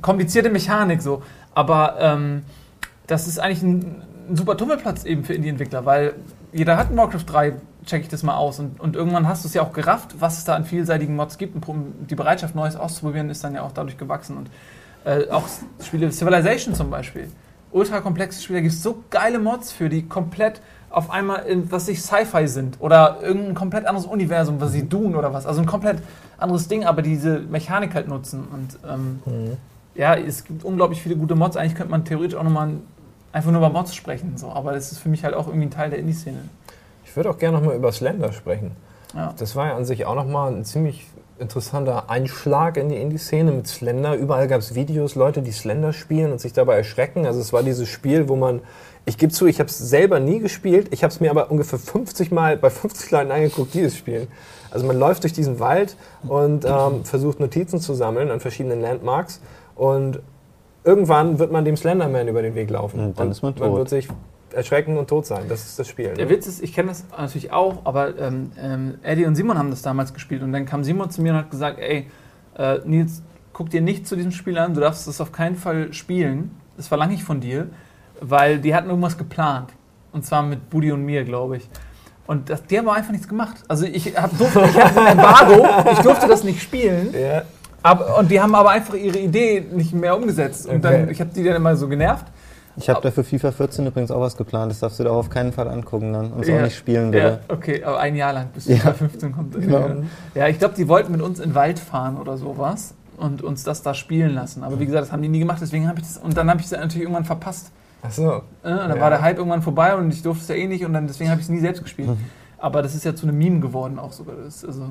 [0.00, 1.22] komplizierte Mechanik so.
[1.54, 2.42] Aber ähm,
[3.06, 6.14] das ist eigentlich ein, ein super Tummelplatz eben für Indie-Entwickler, weil
[6.52, 7.54] jeder hat ein Warcraft 3,
[7.84, 8.58] check ich das mal aus.
[8.58, 11.38] Und, und irgendwann hast du es ja auch gerafft, was es da an vielseitigen Mods
[11.38, 11.68] gibt.
[11.68, 14.36] Und die Bereitschaft, Neues auszuprobieren, ist dann ja auch dadurch gewachsen.
[14.36, 14.50] Und
[15.04, 15.44] äh, auch
[15.82, 17.28] Spiele, Civilization zum Beispiel.
[17.72, 20.60] Ultra komplexe Spiele, da gibt es so geile Mods für, die komplett
[20.90, 22.76] auf einmal, in, was sich Sci-Fi sind.
[22.80, 25.46] Oder irgendein komplett anderes Universum, was sie Dune oder was.
[25.46, 25.98] Also ein komplett
[26.38, 28.46] anderes Ding, aber diese Mechanik halt nutzen.
[28.52, 29.56] Und ähm,
[29.94, 31.56] ja, es gibt unglaublich viele gute Mods.
[31.56, 32.72] Eigentlich könnte man theoretisch auch nochmal
[33.32, 34.36] einfach nur über Mods sprechen.
[34.36, 34.48] So.
[34.48, 36.38] Aber das ist für mich halt auch irgendwie ein Teil der Indie-Szene.
[37.04, 38.72] Ich würde auch gerne nochmal über Slender sprechen.
[39.14, 39.34] Ja.
[39.38, 41.06] Das war ja an sich auch nochmal ein ziemlich
[41.38, 44.14] interessanter Einschlag in die Indie-Szene mit Slender.
[44.14, 47.26] Überall gab es Videos, Leute, die Slender spielen und sich dabei erschrecken.
[47.26, 48.60] Also es war dieses Spiel, wo man,
[49.06, 50.88] ich gebe zu, ich habe es selber nie gespielt.
[50.92, 54.28] Ich habe es mir aber ungefähr 50 Mal bei 50 Leuten angeguckt, die es spielen.
[54.70, 55.96] Also man läuft durch diesen Wald
[56.28, 59.40] und ähm, versucht Notizen zu sammeln an verschiedenen Landmarks
[59.74, 60.20] und
[60.84, 63.00] irgendwann wird man dem Slenderman über den Weg laufen.
[63.00, 63.78] Und dann ist man Man tot.
[63.78, 64.08] wird sich
[64.52, 65.44] erschrecken und tot sein.
[65.48, 66.14] Das ist das Spiel.
[66.14, 66.30] Der ne?
[66.30, 69.82] Witz ist, ich kenne das natürlich auch, aber ähm, ähm, Eddie und Simon haben das
[69.82, 72.10] damals gespielt und dann kam Simon zu mir und hat gesagt, ey,
[72.58, 73.22] äh, Nils,
[73.52, 76.88] guck dir nicht zu diesem Spiel an, du darfst das auf keinen Fall spielen, das
[76.88, 77.68] verlange ich von dir,
[78.20, 79.70] weil die hatten irgendwas geplant
[80.12, 81.68] und zwar mit Budi und mir, glaube ich.
[82.26, 83.56] Und das, die haben aber einfach nichts gemacht.
[83.66, 87.12] Also ich, hab, durfte, ich hatte ein Embargo, ich durfte das nicht spielen.
[87.12, 87.42] Ja.
[87.82, 90.66] Aber, und die haben aber einfach ihre Idee nicht mehr umgesetzt.
[90.66, 92.26] Und dann, ich habe die dann immer so genervt.
[92.76, 94.70] Ich habe dafür FIFA 14 übrigens auch was geplant.
[94.70, 96.62] Das darfst du da auf keinen Fall angucken dann und es auch Ja.
[96.62, 97.40] nicht spielen, Ja, bitte.
[97.48, 98.76] okay, aber ein Jahr lang bis Ja.
[98.76, 99.54] FIFA 15 kommt.
[99.60, 99.88] Genau.
[100.34, 103.64] Ja, ich glaube, die wollten mit uns in den Wald fahren oder sowas und uns
[103.64, 104.62] das da spielen lassen.
[104.62, 106.16] Aber wie gesagt, das haben die nie gemacht, deswegen habe ich das.
[106.18, 107.72] Und dann habe ich es natürlich irgendwann verpasst.
[108.02, 108.32] Ach so.
[108.34, 109.00] Und dann Ja.
[109.00, 111.28] war der Hype irgendwann vorbei und ich durfte es ja eh nicht und dann deswegen
[111.30, 112.08] habe ich es nie selbst gespielt.
[112.56, 114.36] Aber das ist ja zu einem Meme geworden auch sogar.
[114.42, 114.84] Das also,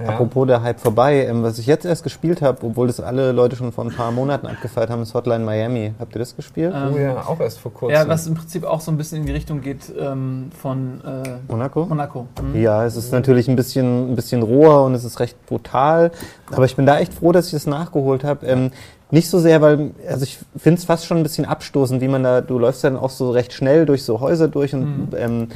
[0.00, 0.10] Ja.
[0.10, 3.56] Apropos der Hype vorbei, ähm, was ich jetzt erst gespielt habe, obwohl das alle Leute
[3.56, 5.92] schon vor ein paar Monaten abgefeiert haben, ist Hotline Miami.
[5.98, 6.72] Habt ihr das gespielt?
[6.74, 7.96] ähm, Oh ja, auch erst vor kurzem.
[7.96, 11.38] ja, was im Prinzip auch so ein bisschen in die Richtung geht ähm, von äh,
[11.50, 11.86] Monaco?
[11.86, 12.26] Monaco.
[12.40, 12.60] Mhm.
[12.60, 16.12] Ja, es ist natürlich ein bisschen, ein bisschen roher und es ist recht brutal.
[16.52, 18.46] Aber ich bin da echt froh, dass ich das nachgeholt habe.
[18.46, 18.70] Ähm,
[19.10, 22.22] nicht so sehr, weil, also ich finde es fast schon ein bisschen abstoßend, wie man
[22.22, 25.48] da, du läufst dann auch so recht schnell durch so Häuser durch und ähm,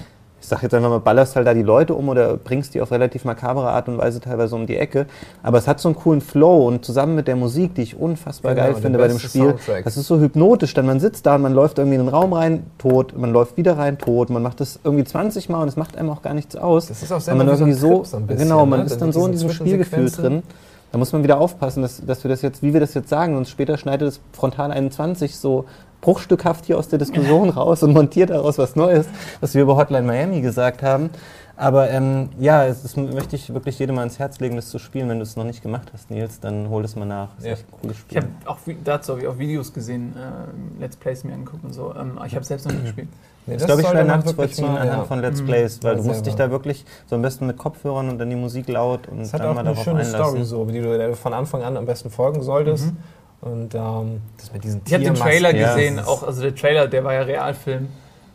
[0.42, 2.90] ich sag jetzt einfach mal, ballerst halt da die Leute um oder bringst die auf
[2.90, 5.06] relativ makabere Art und Weise teilweise um die Ecke.
[5.44, 8.54] Aber es hat so einen coolen Flow und zusammen mit der Musik, die ich unfassbar
[8.54, 9.84] Genau, geil finde bei dem Spiel, Soundtrack.
[9.84, 12.32] das ist so hypnotisch, dann man sitzt da und man läuft irgendwie in den Raum
[12.32, 15.76] rein, tot, man läuft wieder rein, tot, man macht das irgendwie 20 Mal und es
[15.76, 16.88] macht einem auch gar nichts aus.
[16.88, 18.86] Das ist auch Weil man irgendwie so, so bisschen, genau, man ne?
[18.86, 20.42] ist Dann dann so in diesem Spielgefühl drin.
[20.90, 23.36] Da muss man wieder aufpassen, dass, dass wir das jetzt, wie wir das jetzt sagen,
[23.36, 25.64] und später schneidet es Frontal 21 so
[26.02, 29.06] bruchstückhaft hier aus der Diskussion raus und montiert daraus was Neues,
[29.40, 31.08] was wir über Hotline Miami gesagt haben.
[31.56, 34.78] Aber ähm, ja, es ist, möchte ich wirklich jedem mal ins Herz legen, das zu
[34.78, 35.08] spielen.
[35.08, 37.28] Wenn du es noch nicht gemacht hast, Nils, dann hol es mal nach.
[37.36, 37.52] Das ist Ja.
[37.52, 38.16] echt ein cooles Ich Spiel.
[38.22, 41.94] habe auch dazu habe ich auch Videos gesehen, äh, Let's Plays mir angeguckt und so.
[41.94, 43.08] Ähm, ich habe selbst noch nicht gespielt.
[43.44, 45.02] Nee, Das, glaube ich, schnell nachzuvollziehen anhand ja.
[45.04, 45.46] von Let's Mhm.
[45.46, 48.30] Plays, weil Ja, du musst dich da wirklich so am besten mit Kopfhörern und dann
[48.30, 50.44] die Musik laut und hat dann auch mal eine darauf schöne einlassen.
[50.44, 52.86] Story, so, die du du von Anfang an am besten folgen solltest.
[52.86, 52.96] Mhm.
[53.42, 55.74] Und ähm, das mit diesen Ich habe den Trailer ja.
[55.74, 57.88] gesehen, auch, also der Trailer, der war ja Realfilm.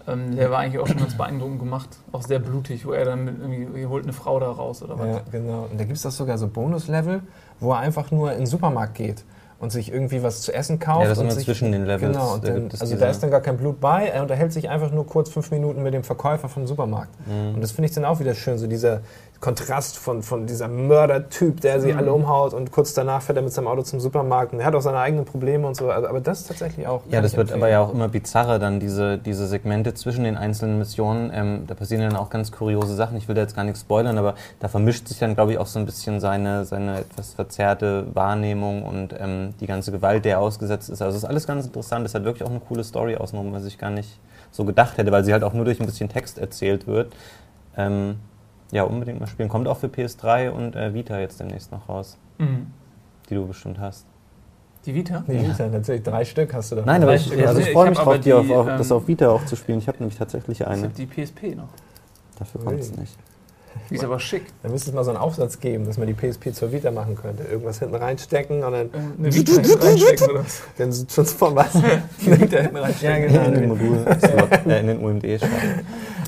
[0.05, 1.89] Ähm, der war eigentlich auch schon ganz beeindruckend gemacht.
[2.11, 5.07] Auch sehr blutig, wo er dann mit irgendwie holt eine Frau da raus oder was.
[5.07, 5.67] Ja, genau.
[5.71, 7.21] Und da gibt es auch sogar so Bonus-Level,
[7.59, 9.23] wo er einfach nur in den Supermarkt geht
[9.59, 11.03] und sich irgendwie was zu essen kauft.
[11.03, 12.15] Ja, das ist und immer sich, zwischen den Levels.
[12.15, 14.07] Genau, und Da dann, also diese- da ist dann gar kein Blut bei.
[14.07, 17.11] Er unterhält sich einfach nur kurz fünf Minuten mit dem Verkäufer vom Supermarkt.
[17.27, 17.55] Mhm.
[17.55, 19.01] Und das finde ich dann auch wieder schön, so dieser
[19.39, 21.97] Kontrast von, von dieser Mördertyp, der sie Mhm.
[21.99, 24.75] alle umhaut und kurz danach fährt er mit seinem Auto zum Supermarkt und er hat
[24.75, 25.89] auch seine eigenen Probleme und so.
[25.91, 27.01] Also, aber das ist tatsächlich auch.
[27.09, 27.61] Ja, das wird empfehlen.
[27.61, 31.31] aber ja auch immer bizarrer, dann diese, diese Segmente zwischen den einzelnen Missionen.
[31.33, 33.17] Ähm, da passieren dann auch ganz kuriose Sachen.
[33.17, 35.67] Ich will da jetzt gar nichts spoilern, aber da vermischt sich dann, glaube ich, auch
[35.67, 40.39] so ein bisschen seine, seine etwas verzerrte Wahrnehmung und ähm, die ganze Gewalt, der er
[40.41, 41.01] ausgesetzt ist.
[41.01, 42.05] Also es ist alles ganz interessant.
[42.05, 44.17] Es hat wirklich auch eine coole Story außenrum, was ich gar nicht
[44.51, 47.13] so gedacht hätte, weil sie halt auch nur durch ein bisschen Text erzählt wird.
[47.77, 48.15] Ähm,
[48.71, 49.49] ja, unbedingt mal spielen.
[49.49, 52.67] Kommt auch für PS3 und äh, Vita jetzt demnächst noch raus, Mhm.
[53.29, 54.05] die du bestimmt hast.
[54.85, 55.23] Die Vita?
[55.27, 56.03] Nee, Vita, natürlich.
[56.03, 56.83] Drei Stück hast du da.
[56.85, 57.45] Nein, aber ich, Stück.
[57.45, 59.45] also ich Ich freue mich drauf, die auf, die, auf, ähm, das auf Vita auch
[59.45, 59.79] zu spielen.
[59.79, 60.83] Ich habe nämlich tatsächlich Ich eine.
[60.83, 61.67] habe die PSP noch.
[62.39, 63.17] Dafür kommt es nicht.
[63.89, 64.45] Die ist aber schick.
[64.63, 67.15] Da müsste es mal so einen Aufsatz geben, dass man die PSP zur Vita machen
[67.15, 67.43] könnte.
[67.43, 68.89] Irgendwas hinten reinstecken und dann,
[69.19, 70.61] Eine Vita hinten reinstecken oder was?
[70.77, 71.73] dann ist schon von was.
[72.21, 73.33] Die Vita hinten reinstecken.
[73.33, 73.75] Ja, in den genau.
[73.75, 74.05] Modul,
[74.67, 75.85] äh, in den UMD schreiben.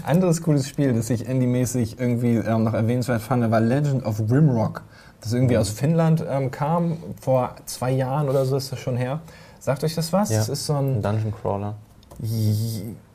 [0.10, 4.82] Anderes cooles Spiel, das ich Indie-mäßig irgendwie ähm, noch erwähnenswert fand, war Legend of Rimrock.
[5.22, 9.20] Das irgendwie aus Finnland ähm, kam, vor zwei Jahren oder so ist das schon her.
[9.60, 10.32] Sagt euch das was?
[10.32, 10.38] Ja.
[10.39, 11.76] Das ist so ein Ein Dungeon Crawler.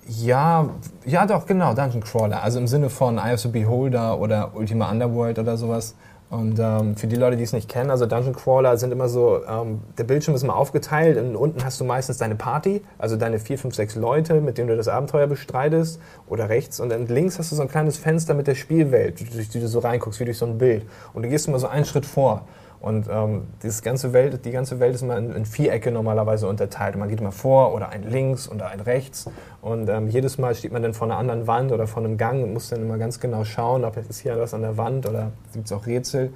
[0.07, 0.69] Ja,
[1.05, 2.43] ja doch, genau, Dungeon Crawler.
[2.43, 5.95] Also im Sinne von Eye of the Beholder oder Ultima Underworld oder sowas.
[6.31, 9.43] Und ähm, für die Leute, die es nicht kennen, also Dungeon Crawler sind immer so,
[9.47, 13.39] ähm, der Bildschirm ist immer aufgeteilt und unten hast du meistens deine Party, also deine
[13.39, 17.39] vier, fünf, sechs Leute, mit denen du das Abenteuer bestreitest oder rechts und dann links
[17.39, 20.25] hast du so ein kleines Fenster mit der Spielwelt, durch die du so reinguckst, wie
[20.25, 20.87] durch so ein Bild.
[21.13, 22.47] Und du gehst immer so einen Schritt vor.
[22.85, 23.45] Und ähm,
[23.83, 26.95] ganze Welt, die ganze Welt ist immer in, in Vierecke normalerweise unterteilt.
[26.95, 29.25] Und man geht immer vor oder ein links oder ein rechts.
[29.63, 32.43] Und ähm, jedes Mal steht man dann vor einer anderen Wand oder vor einem Gang
[32.45, 35.31] und muss dann immer ganz genau schauen, ob ist hier was an der Wand oder
[35.55, 36.35] gibt es auch Rätsel.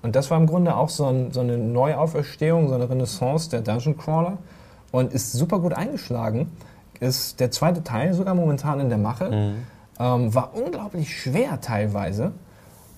[0.00, 3.60] Und das war im Grunde auch so, ein, so eine Neuauferstehung, so eine Renaissance der
[3.60, 4.38] Dungeon Crawler
[4.92, 6.50] und ist super gut eingeschlagen.
[6.98, 9.30] Ist der zweite Teil sogar momentan in der Mache.
[9.30, 9.54] Mhm.
[9.98, 12.32] Ähm, war unglaublich schwer teilweise.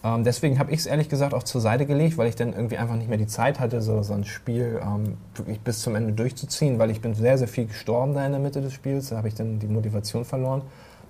[0.05, 2.79] Ähm, deswegen habe ich es ehrlich gesagt auch zur Seite gelegt, weil ich dann irgendwie
[2.79, 6.13] einfach nicht mehr die Zeit hatte, so, so ein Spiel ähm, wirklich bis zum Ende
[6.13, 9.11] durchzuziehen, weil ich bin sehr, sehr viel gestorben da in der Mitte des Spiels.
[9.11, 10.63] Da habe ich dann die Motivation verloren.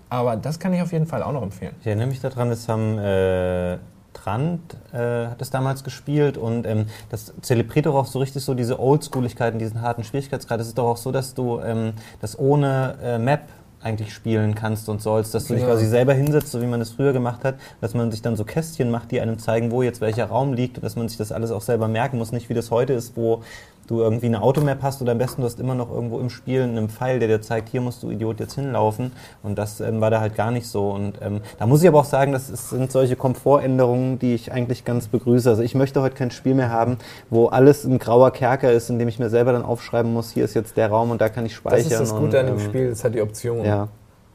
[0.09, 1.75] Aber das kann ich auf jeden Fall auch noch empfehlen.
[1.81, 3.79] Ich erinnere mich daran, es haben äh,
[4.23, 8.55] Strand äh, hat es damals gespielt und ähm, das zelebriert doch auch so richtig so
[8.55, 10.61] diese Oldschooligkeiten, diesen harten Schwierigkeitsgrad.
[10.61, 13.49] Es ist doch auch so, dass du ähm, das ohne äh, Map
[13.83, 15.69] eigentlich spielen kannst und sollst, dass du dich Ja.
[15.69, 18.45] quasi selber hinsetzt, so wie man das früher gemacht hat, dass man sich dann so
[18.45, 21.33] Kästchen macht, die einem zeigen, wo jetzt welcher Raum liegt und dass man sich das
[21.33, 23.43] alles auch selber merken muss, nicht wie das heute ist, wo
[23.87, 26.63] du irgendwie eine Automap hast oder am besten du hast immer noch irgendwo im Spiel
[26.63, 29.13] einen Pfeil, der dir zeigt, hier musst du Idiot jetzt hinlaufen
[29.43, 32.01] und das ähm, war da halt gar nicht so und ähm, da muss ich aber
[32.01, 35.49] auch sagen, das ist, sind solche Komfortänderungen, die ich eigentlich ganz begrüße.
[35.49, 36.99] Also ich möchte heute kein Spiel mehr haben,
[37.31, 40.45] wo alles ein grauer Kerker ist, in dem ich mir selber dann aufschreiben muss, hier
[40.45, 41.91] ist jetzt der Raum und da kann ich speichern.
[41.91, 43.89] Das ist das Gute und, an dem Spiel, es hat die Option Ja.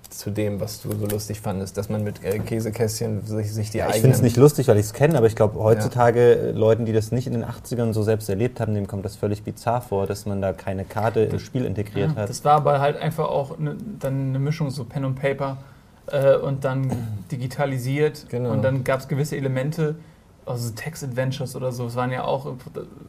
[0.10, 3.80] Zu dem, was du so lustig fandest, dass man mit äh, Käsekästchen sich, sich die
[3.80, 4.02] Ja, ich eigenen...
[4.04, 6.94] finde es nicht lustig, weil ich es kenne, aber ich glaube, heutzutage äh, Leuten, die
[6.94, 10.08] das nicht in den 80ern so selbst erlebt haben, denen kommt das völlig bizarr vor,
[10.08, 12.30] dass man da keine Karte im Spiel integriert Ja, hat.
[12.30, 15.58] das war aber halt einfach auch ne, dann eine Mischung so Pen und Paper
[16.08, 16.92] äh, und dann
[17.32, 18.52] digitalisiert Genau.
[18.52, 19.96] und dann gab es gewisse Elemente,
[20.46, 22.50] also Text-Adventures oder so, es waren ja auch, äh,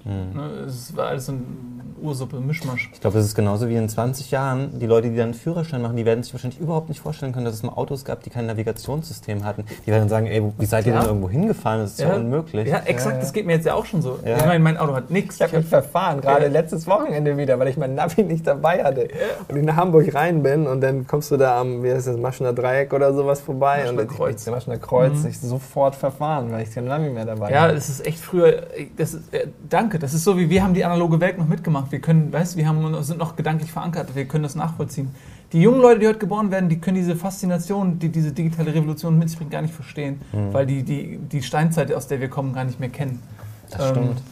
[0.05, 0.33] Hm.
[0.35, 2.91] ne, es war alles so ein Ursuppe, Mischmasch.
[2.93, 5.83] Ich glaube, es ist genauso wie in 20 Jahren, die Leute, die dann einen Führerschein
[5.83, 8.31] machen, die werden sich wahrscheinlich überhaupt nicht vorstellen können, dass es mal Autos gab, die
[8.31, 9.65] kein Navigationssystem hatten.
[9.87, 11.01] Die werden sagen, ey, wie seid ihr Ja.
[11.01, 11.81] denn irgendwo hingefahren?
[11.81, 12.17] Das ist ja, Ja.
[12.17, 12.69] unmöglich.
[12.69, 13.21] Ja, exakt, Ja, ja.
[13.21, 14.19] das geht mir jetzt ja auch schon so.
[14.25, 14.37] Ja.
[14.37, 15.37] Ich meine, mein Auto hat nichts.
[15.37, 16.51] Ich habe mich verfahren, gerade Ja.
[16.51, 19.09] letztes Wochenende wieder, weil ich mein Navi nicht dabei hatte.
[19.49, 22.17] Und ich nach Hamburg rein bin und dann kommst du da am, wie heißt das,
[22.17, 23.81] Maschener Dreieck oder sowas vorbei.
[23.83, 24.47] Maschener und Kreuz.
[24.47, 25.29] Ich, Maschener Kreuz, Mhm.
[25.29, 27.75] ich sofort verfahren, weil ich kein Navi mehr dabei Ja, hatte.
[27.75, 28.63] das ist echt früher.
[28.97, 31.88] Das ist, äh, danke, das ist so wie wir haben die analoge Welt noch mitgemacht.
[31.91, 34.15] Wir können, weißt, wir haben, sind noch gedanklich verankert.
[34.15, 35.15] Wir können das nachvollziehen.
[35.53, 39.19] Die jungen Leute, die heute geboren werden, die können diese Faszination, die diese digitale Revolution
[39.19, 40.53] mit sich bringt, gar nicht verstehen, Mhm.
[40.53, 43.23] weil die, die die Steinzeit, aus der wir kommen, gar nicht mehr kennen.
[43.71, 44.23] Das Ähm, stimmt.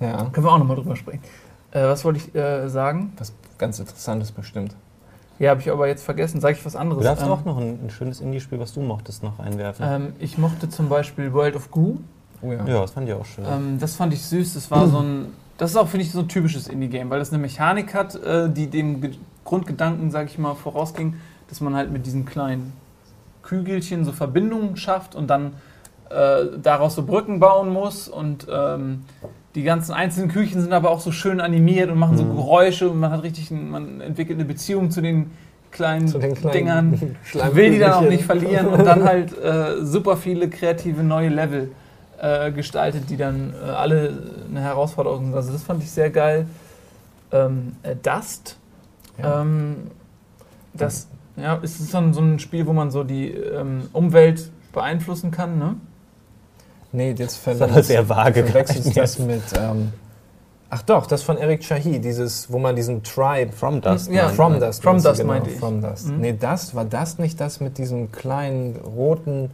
[0.00, 1.20] Ja, Können wir auch nochmal drüber sprechen.
[1.72, 3.12] Äh, was wollte ich äh, sagen?
[3.18, 4.74] was ganz Interessantes bestimmt.
[5.38, 6.40] Ja, habe ich aber jetzt vergessen.
[6.40, 7.02] Sage ich was anderes?
[7.02, 9.84] Du darfst Ähm, auch noch ein, ein schönes Indie-Spiel, was du mochtest, noch einwerfen.
[9.86, 11.98] ähm, ich mochte zum Beispiel World of Goo.
[12.40, 12.64] Oh ja.
[12.66, 13.44] ja, das fand ich auch schön.
[13.46, 14.54] Ähm, das fand ich süß.
[14.54, 15.26] Das war so ein.
[15.58, 18.48] Das ist auch, finde ich, so ein typisches Indie-Game, weil das eine Mechanik hat, äh,
[18.48, 19.10] die dem Ge
[19.44, 21.14] Grundgedanken, sag ich mal, vorausging,
[21.48, 22.74] dass man halt mit diesen kleinen
[23.42, 25.54] Kügelchen so Verbindungen schafft und dann
[26.10, 28.08] äh, daraus so Brücken bauen muss.
[28.08, 29.04] Und ähm,
[29.54, 32.36] die ganzen einzelnen Küchen sind aber auch so schön animiert und machen so Mhm.
[32.36, 35.30] Geräusche und man hat richtig, ein, man entwickelt eine Beziehung zu den
[35.70, 37.16] kleinen, Zu den kleinen Dingern.
[37.52, 41.70] Will die dann auch nicht verlieren und dann halt äh, super viele kreative neue Level
[42.20, 44.18] äh, gestaltet, die dann äh, alle
[44.50, 45.34] eine Herausforderung sind.
[45.34, 46.46] Also das fand ich sehr geil.
[47.32, 48.56] Ähm, äh, Dust,
[49.22, 49.40] Ja.
[49.42, 49.90] ähm,
[50.74, 55.30] das ja, ist so ein, so ein Spiel, wo man so die ähm, Umwelt beeinflussen
[55.30, 55.76] kann, ne?
[56.90, 58.44] Nee, jetzt das war aber sehr vage.
[58.44, 59.42] verwechselst das mit.
[59.54, 59.92] Ähm,
[60.70, 63.52] ach doch, das von Eric Chahi, dieses, wo man diesen Tribe.
[63.52, 64.10] From Dust.
[64.10, 64.58] Ja, meint From.
[64.58, 64.82] Dust.
[64.82, 65.58] From Dust meinte ich.
[65.58, 66.08] From Dust.
[66.08, 66.20] Mhm.
[66.20, 69.50] Nee, Dust, war das nicht das mit diesem kleinen roten.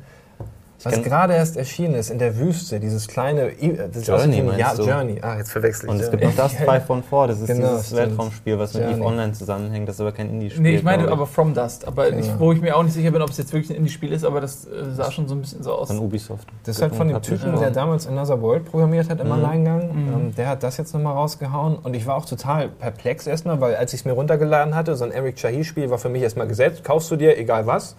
[0.85, 3.51] Was kenn- gerade erst erschienen ist in der Wüste, dieses kleine.
[3.61, 4.83] I- Das Journey, ein meinst du?
[4.85, 5.19] Journey.
[5.23, 6.21] Ah, jetzt verwechsel ich Und es Journey.
[6.27, 8.01] gibt noch Dust 5 von 4, das ist Genau, dieses stimmt.
[8.01, 8.99] Weltraumspiel, was mit Journey.
[8.99, 10.63] EVE Online zusammenhängt, das ist aber kein Indie-Spiel.
[10.63, 12.39] Nee, ich meine aber From Dust, aber ich, Genau.
[12.41, 14.41] wo ich mir auch nicht sicher bin, ob es jetzt wirklich ein Indie-Spiel ist, aber
[14.41, 15.89] das äh, sah schon so ein bisschen so aus.
[15.89, 16.49] Von Ubisoft.
[16.65, 17.21] Das ist halt von dem.
[17.23, 19.33] Typen, der damals Another World programmiert hat im Mhm.
[19.33, 19.81] Alleingang.
[19.93, 20.13] Mhm.
[20.13, 21.77] Ähm, der hat das jetzt nochmal rausgehauen.
[21.77, 25.05] Und ich war auch total perplex erstmal, weil als ich es mir runtergeladen hatte, so
[25.05, 26.85] ein Eric Chahi-Spiel war für mich erstmal gesetzt.
[26.85, 27.97] Kaufst du dir, egal was.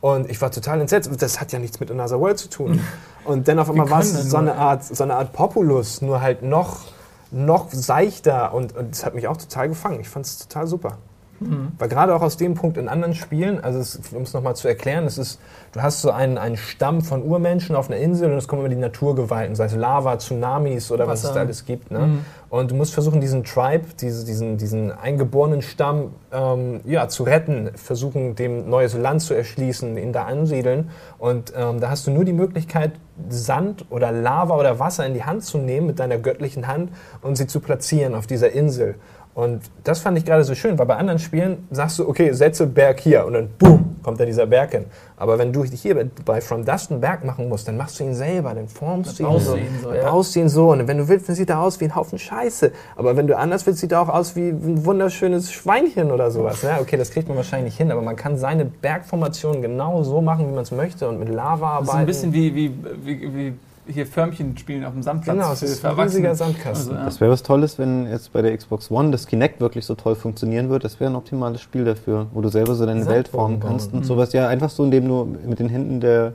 [0.00, 1.10] Und ich war total entsetzt.
[1.18, 2.80] Das hat ja nichts mit Another World zu tun.
[3.24, 6.42] Und dann auf einmal war es so eine, Art, so eine Art Populus, nur halt
[6.42, 6.84] noch,
[7.32, 8.54] noch seichter.
[8.54, 9.98] Und, und das hat mich auch total gefangen.
[9.98, 10.98] Ich fand es total super.
[11.40, 11.72] Mhm.
[11.78, 15.04] Weil gerade auch aus dem Punkt in anderen Spielen, also um es nochmal zu erklären,
[15.04, 15.40] es ist,
[15.72, 18.68] du hast so einen, einen Stamm von Urmenschen auf einer Insel und es kommen immer
[18.68, 21.34] die Naturgewalten, sei es Lava, Tsunamis oder was es Wasser.
[21.34, 21.90] da alles gibt.
[21.90, 21.98] Ne?
[21.98, 22.24] Mhm.
[22.48, 27.70] Und du musst versuchen, diesen Tribe, diese, diesen, diesen eingeborenen Stamm ähm, ja, zu retten,
[27.74, 30.90] versuchen, dem neues Land zu erschließen, ihn da ansiedeln.
[31.18, 32.92] Und ähm, da hast du nur die Möglichkeit,
[33.28, 36.90] Sand oder Lava oder Wasser in die Hand zu nehmen mit deiner göttlichen Hand
[37.22, 38.96] und sie zu platzieren auf dieser Insel.
[39.36, 42.66] Und das fand ich gerade so schön, weil bei anderen Spielen sagst du, okay, setze
[42.66, 44.86] Berg hier und dann boom, kommt da dieser Berg hin.
[45.18, 48.14] Aber wenn du hier bei From Dust einen Berg machen musst, dann machst du ihn
[48.14, 50.10] selber, dann formst du ihn so, ihn so, dann ja.
[50.10, 50.70] baust du ihn so.
[50.72, 52.72] Und wenn du willst, dann sieht er aus wie ein Haufen Scheiße.
[52.96, 56.62] Aber wenn du anders willst, sieht er auch aus wie ein wunderschönes Schweinchen oder sowas.
[56.62, 60.48] Ja, okay, das kriegt man wahrscheinlich hin, aber man kann seine Bergformation genau so machen,
[60.48, 62.06] wie man es möchte und mit Lava arbeiten.
[62.06, 62.74] Das ist ein bisschen wie, wie,
[63.04, 63.54] wie, wie
[63.88, 65.36] hier Förmchen spielen auf dem Sandplatz.
[65.36, 66.34] Genau, es ist ein riesiger.
[66.34, 66.72] Sandkasten.
[66.72, 67.04] Also, ja.
[67.04, 70.14] Das wäre was Tolles, wenn jetzt bei der Xbox One das Kinect wirklich so toll
[70.14, 70.84] funktionieren würde.
[70.84, 74.00] Das wäre ein optimales Spiel dafür, wo du selber so deine Welt formen kannst bauen.
[74.00, 74.32] und sowas.
[74.32, 76.34] Ja, einfach so, indem du mit den Händen der,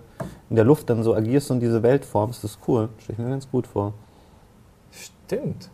[0.50, 2.44] in der Luft dann so agierst und diese Welt formst.
[2.44, 2.90] Das ist cool.
[3.00, 3.94] Stell ich mir ganz gut vor.
[4.92, 5.70] Stimmt.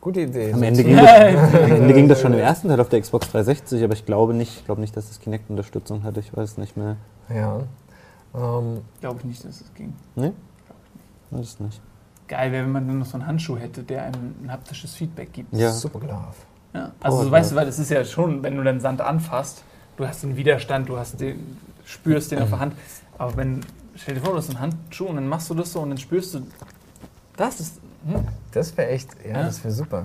[0.00, 0.52] Gute Idee.
[0.52, 3.30] Am Ende ging, das, am Ende ging das schon im ersten Teil auf der Xbox
[3.30, 6.20] 360, aber ich glaube nicht, ich glaube nicht, dass das Kinect Unterstützung hatte.
[6.20, 6.96] Ich weiß nicht mehr.
[7.28, 7.60] Ja.
[8.34, 9.94] Ähm, Glaube ich nicht, dass es ging.
[10.14, 10.32] Nee?
[11.30, 11.80] Das ist nicht.
[12.26, 15.32] Geil wäre, wenn man dann noch so einen Handschuh hätte, der einem ein haptisches Feedback
[15.32, 15.54] gibt.
[15.54, 15.70] Ja.
[15.72, 16.22] Super Glove.
[16.74, 16.92] Ja.
[17.00, 17.54] Also Oh, so, weißt ja.
[17.54, 19.62] du, weil es ist ja schon, wenn du den Sand anfasst,
[19.96, 22.74] du hast den Widerstand, du hast den, spürst den auf der Hand.
[23.16, 23.60] Aber wenn,
[23.96, 25.98] stell dir vor, du hast einen Handschuh und dann machst du das so und dann
[25.98, 26.46] spürst du,
[27.36, 29.42] das ist, hm, Das wäre echt, ja, Ja.
[29.44, 30.04] das wäre super.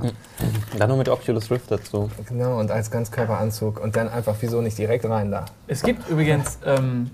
[0.78, 2.09] Dann nur mit Oculus Rift dazu.
[2.28, 5.45] Genau, und als Ganzkörperanzug und dann einfach, wieso nicht direkt rein da?
[5.67, 7.11] Es gibt übrigens, ähm,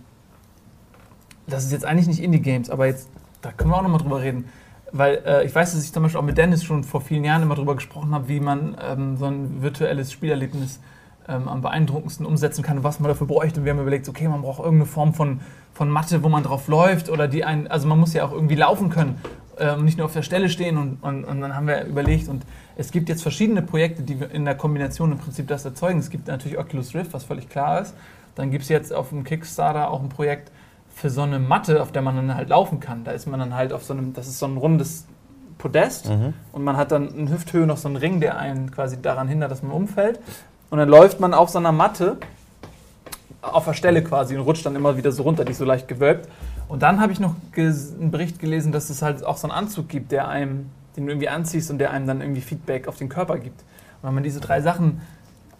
[1.48, 3.10] das ist jetzt eigentlich nicht Indie-Games, aber jetzt,
[3.42, 4.46] da können wir auch nochmal drüber reden.
[4.92, 7.44] Weil äh, ich weiß, dass ich zum Beispiel auch mit Dennis schon vor vielen Jahren
[7.44, 10.80] immer drüber gesprochen habe, wie man ähm, so ein virtuelles Spielerlebnis
[11.28, 13.60] ähm, am beeindruckendsten umsetzen kann, was man dafür bräuchte.
[13.60, 15.42] Und wir haben überlegt, okay, man braucht irgendeine Form von,
[15.74, 18.56] von Matte, wo man drauf läuft oder die ein, also man muss ja auch irgendwie
[18.56, 19.22] laufen können
[19.58, 20.78] äh, und nicht nur auf der Stelle stehen.
[20.78, 22.44] Und, und, und dann haben wir überlegt, und
[22.76, 26.00] es gibt jetzt verschiedene Projekte, die in der Kombination im Prinzip das erzeugen.
[26.00, 27.94] Es gibt natürlich Oculus Rift, was völlig klar ist.
[28.36, 30.52] Dann gibt es jetzt auf dem Kickstarter auch ein Projekt
[31.00, 33.04] für so eine Matte, auf der man dann halt laufen kann.
[33.06, 35.06] Da ist man dann halt auf so einem, das ist so ein rundes
[35.58, 36.34] Podest Mhm.
[36.54, 39.52] und man hat dann in Hüfthöhe noch so einen Ring, der einen quasi daran hindert,
[39.52, 40.20] dass man umfällt.
[40.70, 42.18] Und dann läuft man auf so einer Matte
[43.42, 45.88] auf der Stelle quasi und rutscht dann immer wieder so runter, die ist so leicht
[45.88, 46.28] gewölbt.
[46.68, 49.88] Und dann habe ich noch einen Bericht gelesen, dass es halt auch so einen Anzug
[49.88, 53.10] gibt, der einem, den du irgendwie anziehst und der einem dann irgendwie Feedback auf den
[53.10, 53.62] Körper gibt.
[54.02, 55.02] Und wenn man diese drei Sachen,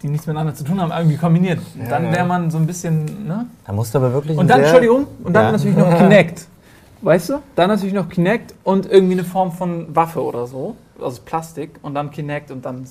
[0.02, 2.12] die nichts miteinander zu tun haben, irgendwie kombiniert, Ja, dann ja.
[2.12, 3.46] wäre man so ein bisschen, ne?
[3.66, 4.38] Da musst du aber wirklich.
[4.38, 5.52] Und dann, Entschuldigung, und dann Ja.
[5.52, 6.46] natürlich noch Kinect.
[7.02, 7.34] Weißt du?
[7.54, 10.76] Dann natürlich noch Kinect und irgendwie eine Form von Waffe oder so.
[11.00, 12.86] Also Plastik und dann Kinect und dann.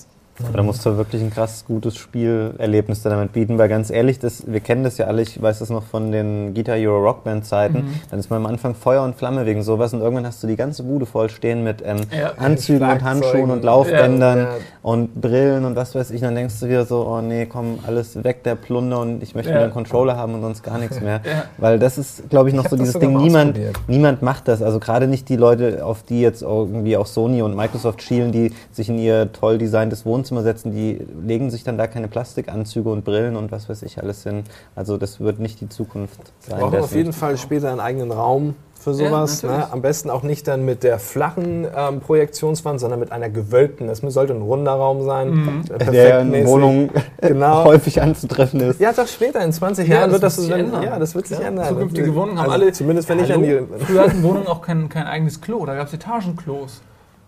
[0.48, 4.44] Aber da musst du wirklich ein krass gutes Spielerlebnis damit bieten, weil ganz ehrlich, das,
[4.48, 7.46] wir kennen das ja alle, ich weiß das noch von den Guitar Euro Rock Band
[7.46, 7.94] Zeiten, Mhm.
[8.10, 10.56] dann ist man am Anfang Feuer und Flamme wegen sowas und irgendwann hast du die
[10.56, 12.32] ganze Bude voll stehen mit ähm, Ja.
[12.38, 13.04] Anzügen und.
[13.04, 14.50] Handschuhen und Laufbändern Ja, ja.
[14.82, 18.24] und Brillen und was weiß ich, dann denkst du wieder so, oh nee, komm, alles
[18.24, 19.56] weg, der Plunder und ich möchte Ja.
[19.58, 21.22] wieder einen Controller haben und sonst gar nichts mehr.
[21.26, 21.44] Ja.
[21.58, 24.62] Weil das ist, glaube ich, noch Ich so dieses Ding, niemand, niemand macht das.
[24.62, 28.54] Also gerade nicht die Leute, auf die jetzt irgendwie auch Sony und Microsoft schielen, die
[28.72, 33.04] sich in ihr toll designtes Wohnzimmer setzen, die legen sich dann da keine Plastikanzüge und
[33.06, 34.44] Brillen und was weiß ich alles hin.
[34.76, 36.60] Also das wird nicht die Zukunft Wir sein.
[36.60, 36.84] brauchen dessen.
[36.86, 39.44] auf jeden Fall später einen eigenen Raum für sowas.
[39.44, 39.66] natürlich.
[39.66, 39.74] ne?
[39.74, 43.88] Am besten auch nicht dann mit der flachen ähm, Projektionswand, sondern mit einer gewölbten.
[43.88, 45.32] Das sollte ein runder Raum sein.
[45.32, 45.64] Mhm.
[45.78, 46.48] äh, der in.
[46.48, 46.90] Wohnungen
[47.22, 47.64] Genau.
[47.66, 48.80] häufig anzutreffen ist.
[48.80, 50.84] Ja, doch später, in 20 Ja, Jahren das wird das wird sich dann- ändern.
[50.84, 51.68] Ja, das wird sich Ja, ändern.
[51.68, 53.66] zukünftige Wohnungen haben also alle- Zumindest wenn ich an Hallo?
[53.78, 53.84] die.
[53.86, 56.82] Früher hatten Wohnungen auch kein, kein eigenes Klo, da gab es Etagenklos.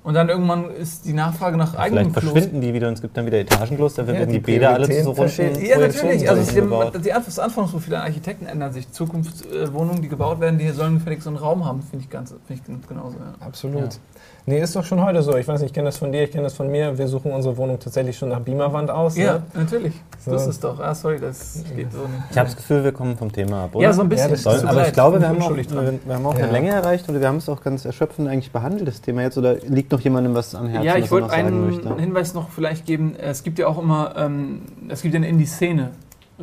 [0.03, 2.31] Und dann irgendwann ist die Nachfrage nach eigenen Vielleicht Klos.
[2.31, 4.71] verschwinden die wieder und es gibt dann wieder Etagenklos, dafür Ja, werden die, die Bäder
[4.71, 5.63] alle zu so runden.
[5.63, 6.27] Ja, natürlich.
[6.27, 8.91] Also Projektionsflächen die, das Anforderungsprofil an Architekten ändern sich.
[8.91, 11.83] Zukunftswohnungen, die gebaut werden, die sollen gefälligst so einen Raum haben.
[11.83, 13.17] Finde ich ganz, finde ich genauso.
[13.17, 13.45] Ja.
[13.45, 13.99] Absolut.
[14.47, 15.37] Nee, ist doch schon heute so.
[15.37, 16.97] Ich weiß nicht, ich kenne das von dir, ich kenne das von mir.
[16.97, 19.15] Wir suchen unsere Wohnung tatsächlich schon nach Beamerwand aus.
[19.15, 19.43] Ja, Ne?
[19.53, 19.93] natürlich.
[20.19, 20.31] So.
[20.31, 20.79] Das ist doch.
[20.79, 22.11] Ah, sorry, das geht so nicht.
[22.31, 23.83] Ich habe das Gefühl, wir kommen vom Thema ab, oder?
[23.83, 24.33] Ja, so ein bisschen.
[24.35, 26.43] Ja, aber ich glaube, wir haben auch, wir, wir haben auch Ja.
[26.45, 29.37] eine Länge erreicht und wir haben es auch ganz erschöpfend eigentlich behandelt, das Thema jetzt.
[29.37, 31.95] Oder liegt noch jemandem was am Herzen, Ja, ich wollte einen möchte?
[31.97, 33.15] Hinweis noch vielleicht geben.
[33.19, 35.91] Es gibt ja auch immer, ähm, es gibt ja eine Indie-Szene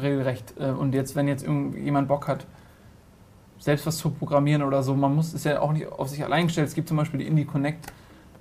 [0.00, 0.54] regelrecht.
[0.60, 2.46] Äh, und jetzt, wenn jetzt irgendjemand Bock hat,
[3.58, 6.46] selbst was zu programmieren oder so, man muss, ist ja auch nicht auf sich allein
[6.46, 6.68] gestellt.
[6.68, 7.92] Es gibt zum Beispiel die Indie Connect,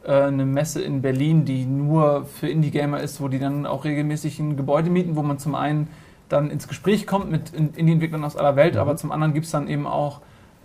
[0.06, 4.40] äh, eine Messe in Berlin, die nur für Indie-Gamer ist, wo die dann auch regelmäßig
[4.40, 5.88] ein Gebäude mieten, wo man zum einen
[6.30, 8.80] dann ins Gespräch kommt mit In- Indie-Entwicklern aus aller Welt, Mhm.
[8.82, 10.22] aber zum anderen gibt es dann eben auch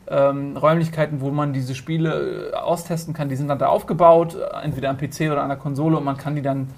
[0.08, 3.28] ähm, Räumlichkeiten, wo man diese Spiele äh, austesten kann.
[3.28, 6.16] Die sind dann da aufgebaut, äh, entweder am PC oder an der Konsole und man
[6.16, 6.68] kann die dann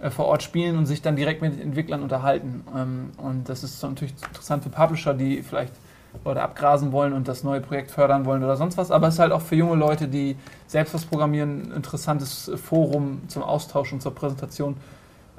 [0.00, 2.62] äh, vor Ort spielen und sich dann direkt mit den Entwicklern unterhalten.
[2.76, 5.72] Ähm, und das ist so natürlich interessant für Publisher, die vielleicht
[6.24, 8.90] Leute abgrasen wollen und das neue Projekt fördern wollen oder sonst was.
[8.90, 13.22] Aber es ist halt auch für junge Leute, die selbst was programmieren, ein interessantes Forum
[13.28, 14.76] zum Austausch und zur Präsentation.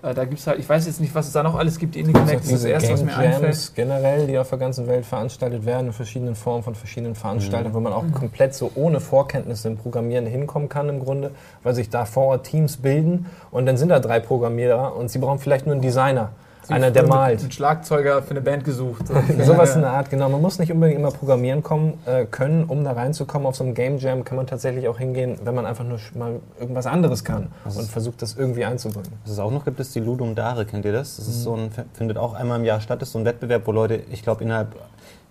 [0.01, 1.95] Äh, da gibt es halt, ich weiß jetzt nicht, was es da noch alles gibt.
[1.95, 3.43] Die Indie Connect ist das erste, was mir einfällt.
[3.43, 7.73] Jams generell, die auf der ganzen Welt veranstaltet werden, in verschiedenen Formen von verschiedenen Veranstaltern,
[7.73, 11.31] wo man auch komplett so ohne Vorkenntnisse im Programmieren hinkommen kann im Grunde,
[11.63, 15.19] weil sich da vor Ort Teams bilden und dann sind da drei Programmierer und sie
[15.19, 16.29] brauchen vielleicht nur einen Designer,
[16.71, 17.43] einer, der malt.
[17.43, 19.07] Mit Schlagzeuger für eine Band gesucht.
[19.43, 20.29] Sowas in der Art, genau.
[20.29, 23.47] Man muss nicht unbedingt immer programmieren kommen, äh, können, um da reinzukommen.
[23.47, 26.39] Auf so einem Game Jam kann man tatsächlich auch hingehen, wenn man einfach nur mal
[26.59, 29.11] irgendwas anderes kann Das und versucht, das irgendwie einzubringen.
[29.23, 30.65] Was es auch noch gibt, ist die Ludum Dare.
[30.65, 31.17] Kennt ihr das?
[31.17, 31.31] Das Mhm.
[31.31, 33.01] ist so ein, findet auch einmal im Jahr statt.
[33.01, 34.75] Das ist so ein Wettbewerb, wo Leute, ich glaube, innerhalb,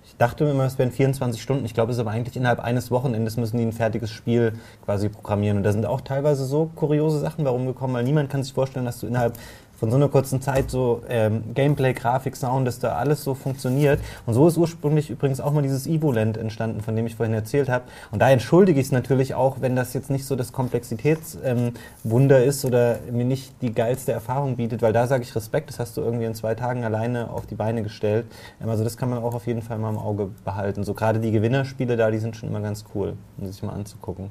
[0.05, 1.64] ich dachte immer, es wären 24 Stunden.
[1.64, 5.09] Ich glaube, es ist aber eigentlich innerhalb eines Wochenendes müssen die ein fertiges Spiel quasi
[5.09, 5.59] programmieren.
[5.59, 8.86] Und da sind auch teilweise so kuriose Sachen warum gekommen, weil niemand kann sich vorstellen,
[8.86, 9.34] dass du innerhalb
[9.79, 14.01] von so einer kurzen Zeit so ähm, Gameplay, Grafik, Sound, dass da alles so funktioniert.
[14.26, 17.68] Und so ist ursprünglich übrigens auch mal dieses Evoland entstanden, von dem ich vorhin erzählt
[17.68, 17.85] habe.
[18.11, 22.49] Und da entschuldige ich es natürlich auch, wenn das jetzt nicht so das Komplexitätswunder ähm,
[22.49, 25.97] ist oder mir nicht die geilste Erfahrung bietet, weil da sage ich Respekt, das hast
[25.97, 28.26] du irgendwie in zwei Tagen alleine auf die Beine gestellt.
[28.61, 30.83] Ähm, also das kann man auch auf jeden Fall mal im Auge behalten.
[30.83, 34.31] So gerade die Gewinnerspiele da, die sind schon immer ganz cool, um sich mal anzugucken.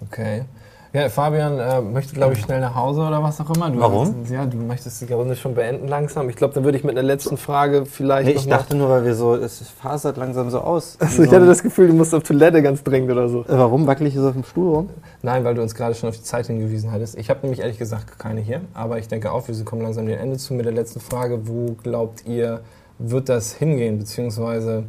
[0.00, 0.44] Okay.
[0.92, 3.70] Ja, Fabian äh, möchte, glaube ich, schnell nach Hause oder was auch immer.
[3.70, 4.12] Du Warum?
[4.22, 6.28] Hast, ja, du möchtest die Runde schon beenden langsam.
[6.28, 8.26] Ich glaube, dann würde ich mit einer letzten Frage vielleicht.
[8.26, 10.96] Nee, noch ich dachte nur, weil wir so, es fasert langsam so aus.
[10.98, 13.42] Also, ich hatte das Gefühl, du musst auf Toilette ganz dringend oder so.
[13.42, 14.90] Äh, Warum wackel ich so auf dem Stuhl rum?
[15.22, 17.16] Nein, weil du uns gerade schon auf die Zeit hingewiesen hattest.
[17.16, 20.18] Ich habe nämlich ehrlich gesagt keine hier, aber ich denke auch, wir kommen langsam dem
[20.18, 21.46] Ende zu mit der letzten Frage.
[21.46, 22.62] Wo glaubt ihr,
[22.98, 23.98] wird das hingehen?
[23.98, 24.84] Beziehungsweise,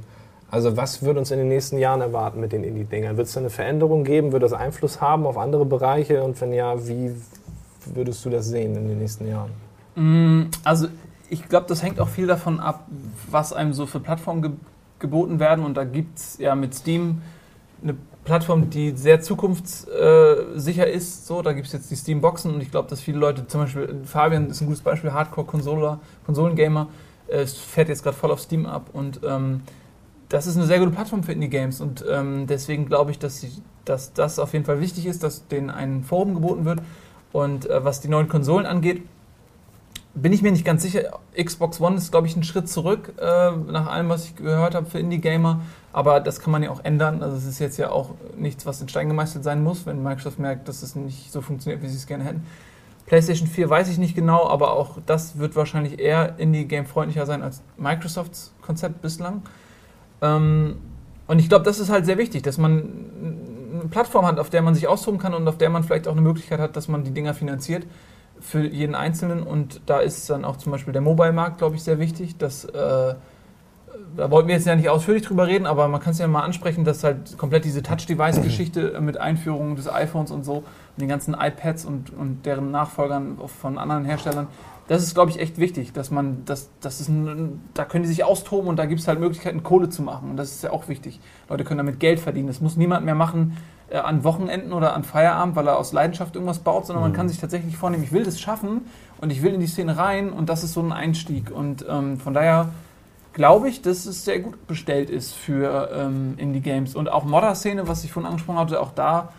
[0.52, 3.16] also was wird uns in den nächsten Jahren erwarten mit den Indie-Dingern?
[3.16, 4.34] Wird es eine Veränderung geben?
[4.34, 6.22] Wird das Einfluss haben auf andere Bereiche?
[6.22, 7.16] Und wenn ja, wie
[7.86, 9.52] würdest du das sehen in den nächsten Jahren?
[9.96, 10.88] Mm, Also
[11.30, 12.86] ich glaube, das hängt auch viel davon ab,
[13.30, 14.52] was einem so für Plattformen ge
[15.00, 15.66] geboten werden.
[15.66, 17.24] Und da gibt es ja mit Steam
[17.82, 21.26] eine Plattform, die sehr zukunftssicher ist.
[21.26, 24.02] So, da gibt es jetzt die Steam-Boxen und ich glaube, dass viele Leute, zum Beispiel
[24.06, 26.90] Fabian ist ein gutes Beispiel, Hardcore-Konsoler, Konsolengamer,
[27.30, 29.62] äh, fährt jetzt gerade voll auf Steam ab und ähm,
[30.32, 33.52] das ist eine sehr gute Plattform für Indie-Games und ähm, deswegen glaube ich, dass, sie,
[33.84, 36.80] dass das auf jeden Fall wichtig ist, dass denen ein Forum geboten wird.
[37.34, 39.04] Und äh, was die neuen Konsolen angeht,
[40.14, 41.20] bin ich mir nicht ganz sicher.
[41.42, 44.86] Xbox One ist, glaube ich, ein Schritt zurück, äh, nach allem, was ich gehört habe
[44.86, 45.62] für Indie-Gamer.
[45.92, 47.22] Aber das kann man ja auch ändern.
[47.22, 50.40] Also es ist jetzt ja auch nichts, was in Stein gemeißelt sein muss, wenn Microsoft
[50.40, 52.46] merkt, dass es nicht so funktioniert, wie sie es gerne hätten.
[53.06, 57.62] PlayStation 4 weiß ich nicht genau, aber auch das wird wahrscheinlich eher Indie-Game-freundlicher sein als
[57.78, 59.42] Microsofts Konzept bislang.
[60.22, 60.78] Ähm,
[61.28, 62.90] und ich glaube, das ist halt sehr wichtig, dass man
[63.74, 66.12] eine Plattform hat, auf der man sich austoben kann und auf der man vielleicht auch
[66.12, 67.86] eine Möglichkeit hat, dass man die Dinger finanziert
[68.40, 69.44] für jeden Einzelnen.
[69.44, 72.38] Und da ist dann auch zum Beispiel der Mobile-Markt, glaube ich, sehr wichtig.
[72.38, 73.16] Dass, äh,
[74.16, 76.42] da wollten wir jetzt ja nicht ausführlich drüber reden, aber man kann es ja mal
[76.42, 80.66] ansprechen, dass halt komplett diese Touch-Device-Geschichte mit Einführung des iPhones und so und
[81.02, 84.48] den ganzen iPads und, und deren Nachfolgern von anderen Herstellern,
[84.88, 88.10] das ist, glaube ich, echt wichtig, dass man, das, das ist ein, da können die
[88.10, 90.32] sich austoben und da gibt es halt Möglichkeiten, Kohle zu machen.
[90.32, 91.22] Und das ist ja auch wichtig.
[91.48, 92.48] Leute können damit Geld verdienen.
[92.48, 93.56] Das muss niemand mehr machen
[93.90, 97.30] äh, an Wochenenden oder an Feierabend, weil er aus Leidenschaft irgendwas baut, sondern man kann
[97.30, 98.82] sich tatsächlich vornehmen, ich will das schaffen
[99.22, 101.52] und ich will in die Szene rein und das ist so ein Einstieg.
[101.52, 102.72] Und ähm, von daher
[103.34, 106.96] glaube ich, dass es sehr gut bestellt ist für ähm, Indie-Games.
[106.96, 109.30] Und auch Modder-Szene, was ich vorhin angesprochen hatte, auch da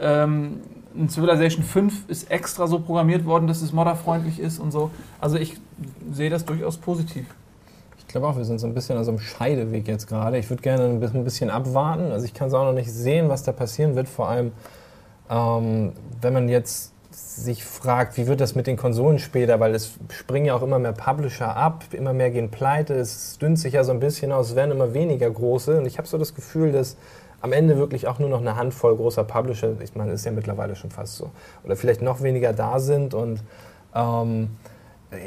[0.00, 0.60] ähm,
[0.94, 4.90] ein Civilization 5 ist extra so programmiert worden, dass es modderfreundlich ist und so.
[5.20, 5.56] Also ich
[6.12, 7.26] sehe das durchaus positiv.
[7.98, 10.36] Ich glaube auch, wir sind so ein bisschen an so einem Scheideweg jetzt gerade.
[10.38, 12.12] Ich würde gerne ein bisschen- ein bisschen abwarten.
[12.12, 14.06] Also ich kann es auch noch nicht sehen, was da passieren wird.
[14.08, 14.52] Vor allem,
[15.30, 19.92] ähm, wenn man jetzt sich fragt, wie wird das mit den Konsolen später, weil es
[20.10, 23.84] springen ja auch immer mehr Publisher ab, immer mehr gehen pleite, es dünnt sich ja
[23.84, 25.78] so ein bisschen aus, es werden immer weniger große.
[25.78, 26.96] Und ich habe so das Gefühl, dass
[27.40, 30.76] am Ende wirklich auch nur noch eine Handvoll großer Publisher, ich meine, ist ja mittlerweile
[30.76, 31.30] schon fast so,
[31.64, 33.42] oder vielleicht noch weniger da sind und
[33.94, 34.50] ähm,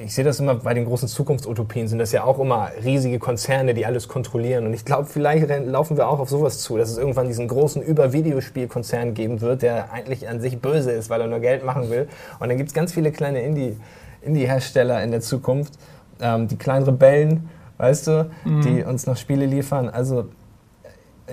[0.04, 3.74] ich sehe das immer bei den großen Zukunftsutopien, sind das ja auch immer riesige Konzerne,
[3.74, 4.66] die alles kontrollieren.
[4.66, 7.82] Und ich glaube, vielleicht laufen wir auch auf sowas zu, dass es irgendwann diesen großen
[7.84, 12.08] Über-Videospielkonzern geben wird, der eigentlich an sich böse ist, weil er nur Geld machen will.
[12.40, 13.76] Und dann gibt es ganz viele kleine Indie-
[14.24, 15.74] Indie-Hersteller in der Zukunft,
[16.20, 18.32] ähm, die kleinen Rebellen, weißt du,
[18.64, 19.90] die uns noch Spiele liefern.
[19.90, 20.26] Also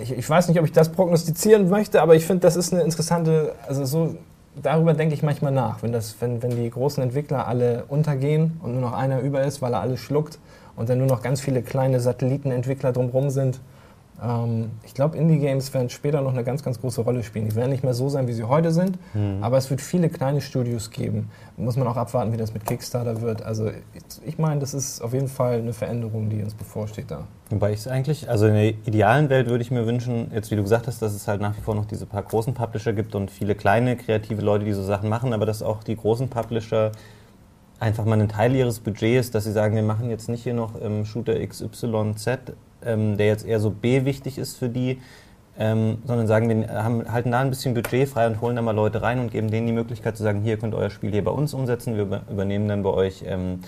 [0.02, 2.82] ich, ich weiß nicht, ob ich das prognostizieren möchte, aber ich finde, das ist eine
[2.82, 4.16] interessante, also so,
[4.60, 8.72] darüber denke ich manchmal nach, wenn, das, wenn, wenn die großen Entwickler alle untergehen und
[8.72, 10.38] nur noch einer über ist, weil er alles schluckt
[10.76, 13.60] und dann nur noch ganz viele kleine Satellitenentwickler drumherum sind.
[14.22, 17.48] Ähm, ich glaube, Indie-Games werden später noch eine ganz, ganz große Rolle spielen.
[17.48, 18.98] Die werden nicht mehr so sein, wie sie heute sind,
[19.40, 21.30] aber es wird viele kleine Studios geben.
[21.56, 23.42] Muss man auch abwarten, wie das mit Kickstarter wird.
[23.42, 23.70] Also
[24.24, 27.24] ich, meine, das ist auf jeden Fall eine Veränderung, die uns bevorsteht da.
[27.50, 30.56] Wobei ich es eigentlich, also in der idealen Welt würde ich mir wünschen, jetzt wie
[30.56, 33.14] du gesagt hast, dass es halt nach wie vor noch diese paar großen Publisher gibt
[33.14, 36.92] und viele kleine kreative Leute, die so Sachen machen, aber dass auch die großen Publisher
[37.82, 40.80] einfach mal ein Teil ihres Budgets, dass sie sagen, wir machen jetzt nicht hier noch
[40.80, 42.54] ähm, Shooter XYZ,
[42.84, 45.00] ähm, der jetzt eher so B wichtig ist für die,
[45.58, 48.74] ähm, sondern sagen, wir haben, halten da ein bisschen Budget frei und holen da mal
[48.74, 51.24] Leute rein und geben denen die Möglichkeit zu sagen, hier könnt ihr euer Spiel hier
[51.24, 53.60] bei uns umsetzen, wir über- übernehmen dann bei euch ähm,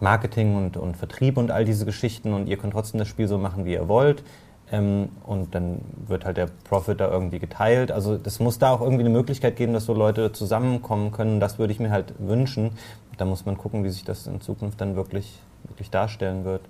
[0.00, 3.36] Marketing und, und Vertrieb und all diese Geschichten und ihr könnt trotzdem das Spiel so
[3.36, 4.22] machen, wie ihr wollt.
[4.70, 7.90] Ähm, und dann wird halt der Profit da irgendwie geteilt.
[7.90, 11.40] Also das muss da auch irgendwie eine Möglichkeit geben, dass so Leute zusammenkommen können.
[11.40, 12.72] Das würde ich mir halt wünschen.
[13.16, 16.60] Da muss man gucken, wie sich das in Zukunft dann wirklich, wirklich darstellen wird.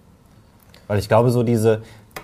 [0.88, 1.82] Weil ich glaube, so diese,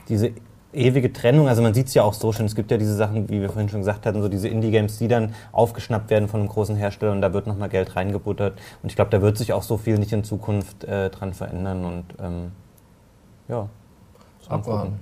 [0.09, 0.33] diese
[0.73, 3.29] ewige Trennung, also man sieht es ja auch so schon, es gibt ja diese Sachen,
[3.29, 6.49] wie wir vorhin schon gesagt hatten, so diese Indie-Games, die dann aufgeschnappt werden von einem
[6.49, 8.59] großen Hersteller und da wird nochmal Geld reingebuttert.
[8.83, 11.85] Und ich glaube, da wird sich auch so viel nicht in Zukunft äh, dran verändern
[11.85, 12.53] und ähm,
[13.49, 13.69] ja.
[14.49, 14.99] Abwarten.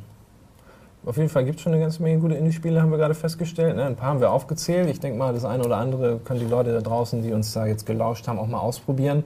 [1.05, 3.75] Auf jeden Fall gibt es schon eine ganze Menge gute Indie-Spiele, haben wir gerade festgestellt.
[3.75, 3.85] Ne?
[3.85, 4.89] Ein paar haben wir aufgezählt.
[4.89, 7.67] Ich denke mal, das eine oder andere können die Leute da draußen, die uns da
[7.67, 9.25] jetzt gelauscht haben, auch mal ausprobieren.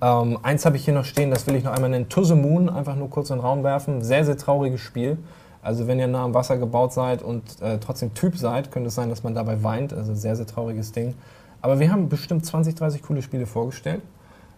[0.00, 2.08] Ähm, eins habe ich hier noch stehen, das will ich noch einmal nennen.
[2.08, 4.02] To the Moon, einfach nur kurz in den Raum werfen.
[4.02, 5.18] Sehr, sehr trauriges Spiel.
[5.62, 8.94] Also wenn ihr nah am Wasser gebaut seid und äh, trotzdem Typ seid, könnte es
[8.94, 9.92] sein, dass man dabei weint.
[9.92, 11.14] Also sehr, sehr trauriges Ding.
[11.60, 14.00] Aber wir haben bestimmt 20, 30 coole Spiele vorgestellt.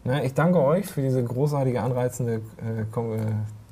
[0.05, 2.85] Ne, ich danke euch für diese großartige, anreizende äh, äh,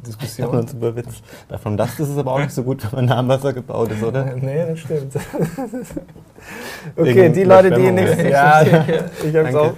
[0.07, 0.53] Diskussion.
[0.53, 1.22] Ja, super Witz.
[1.48, 3.90] Davon das ist es aber auch nicht so gut, wenn man nah am Wasser gebaut
[3.92, 4.24] ist, oder?
[4.36, 5.14] nee, das stimmt.
[6.96, 8.18] okay, Wegen die Leute, die nicht.
[8.18, 8.62] ja.
[8.62, 8.86] Ja, ich
[9.36, 9.61] hab's Danke.
[9.61, 9.72] auch.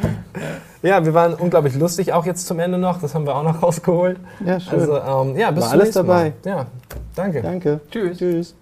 [0.82, 3.00] Ja, wir waren unglaublich lustig, auch jetzt zum Ende noch.
[3.00, 4.18] Das haben wir auch noch rausgeholt.
[4.44, 4.80] Ja, schön.
[4.80, 6.32] Also, ähm, ja, bis War zum alles nächsten Mal.
[6.42, 6.56] dabei.
[6.58, 6.66] Ja,
[7.14, 7.42] danke.
[7.42, 7.80] Danke.
[7.90, 8.18] Tschüss.
[8.18, 8.54] Tschüss.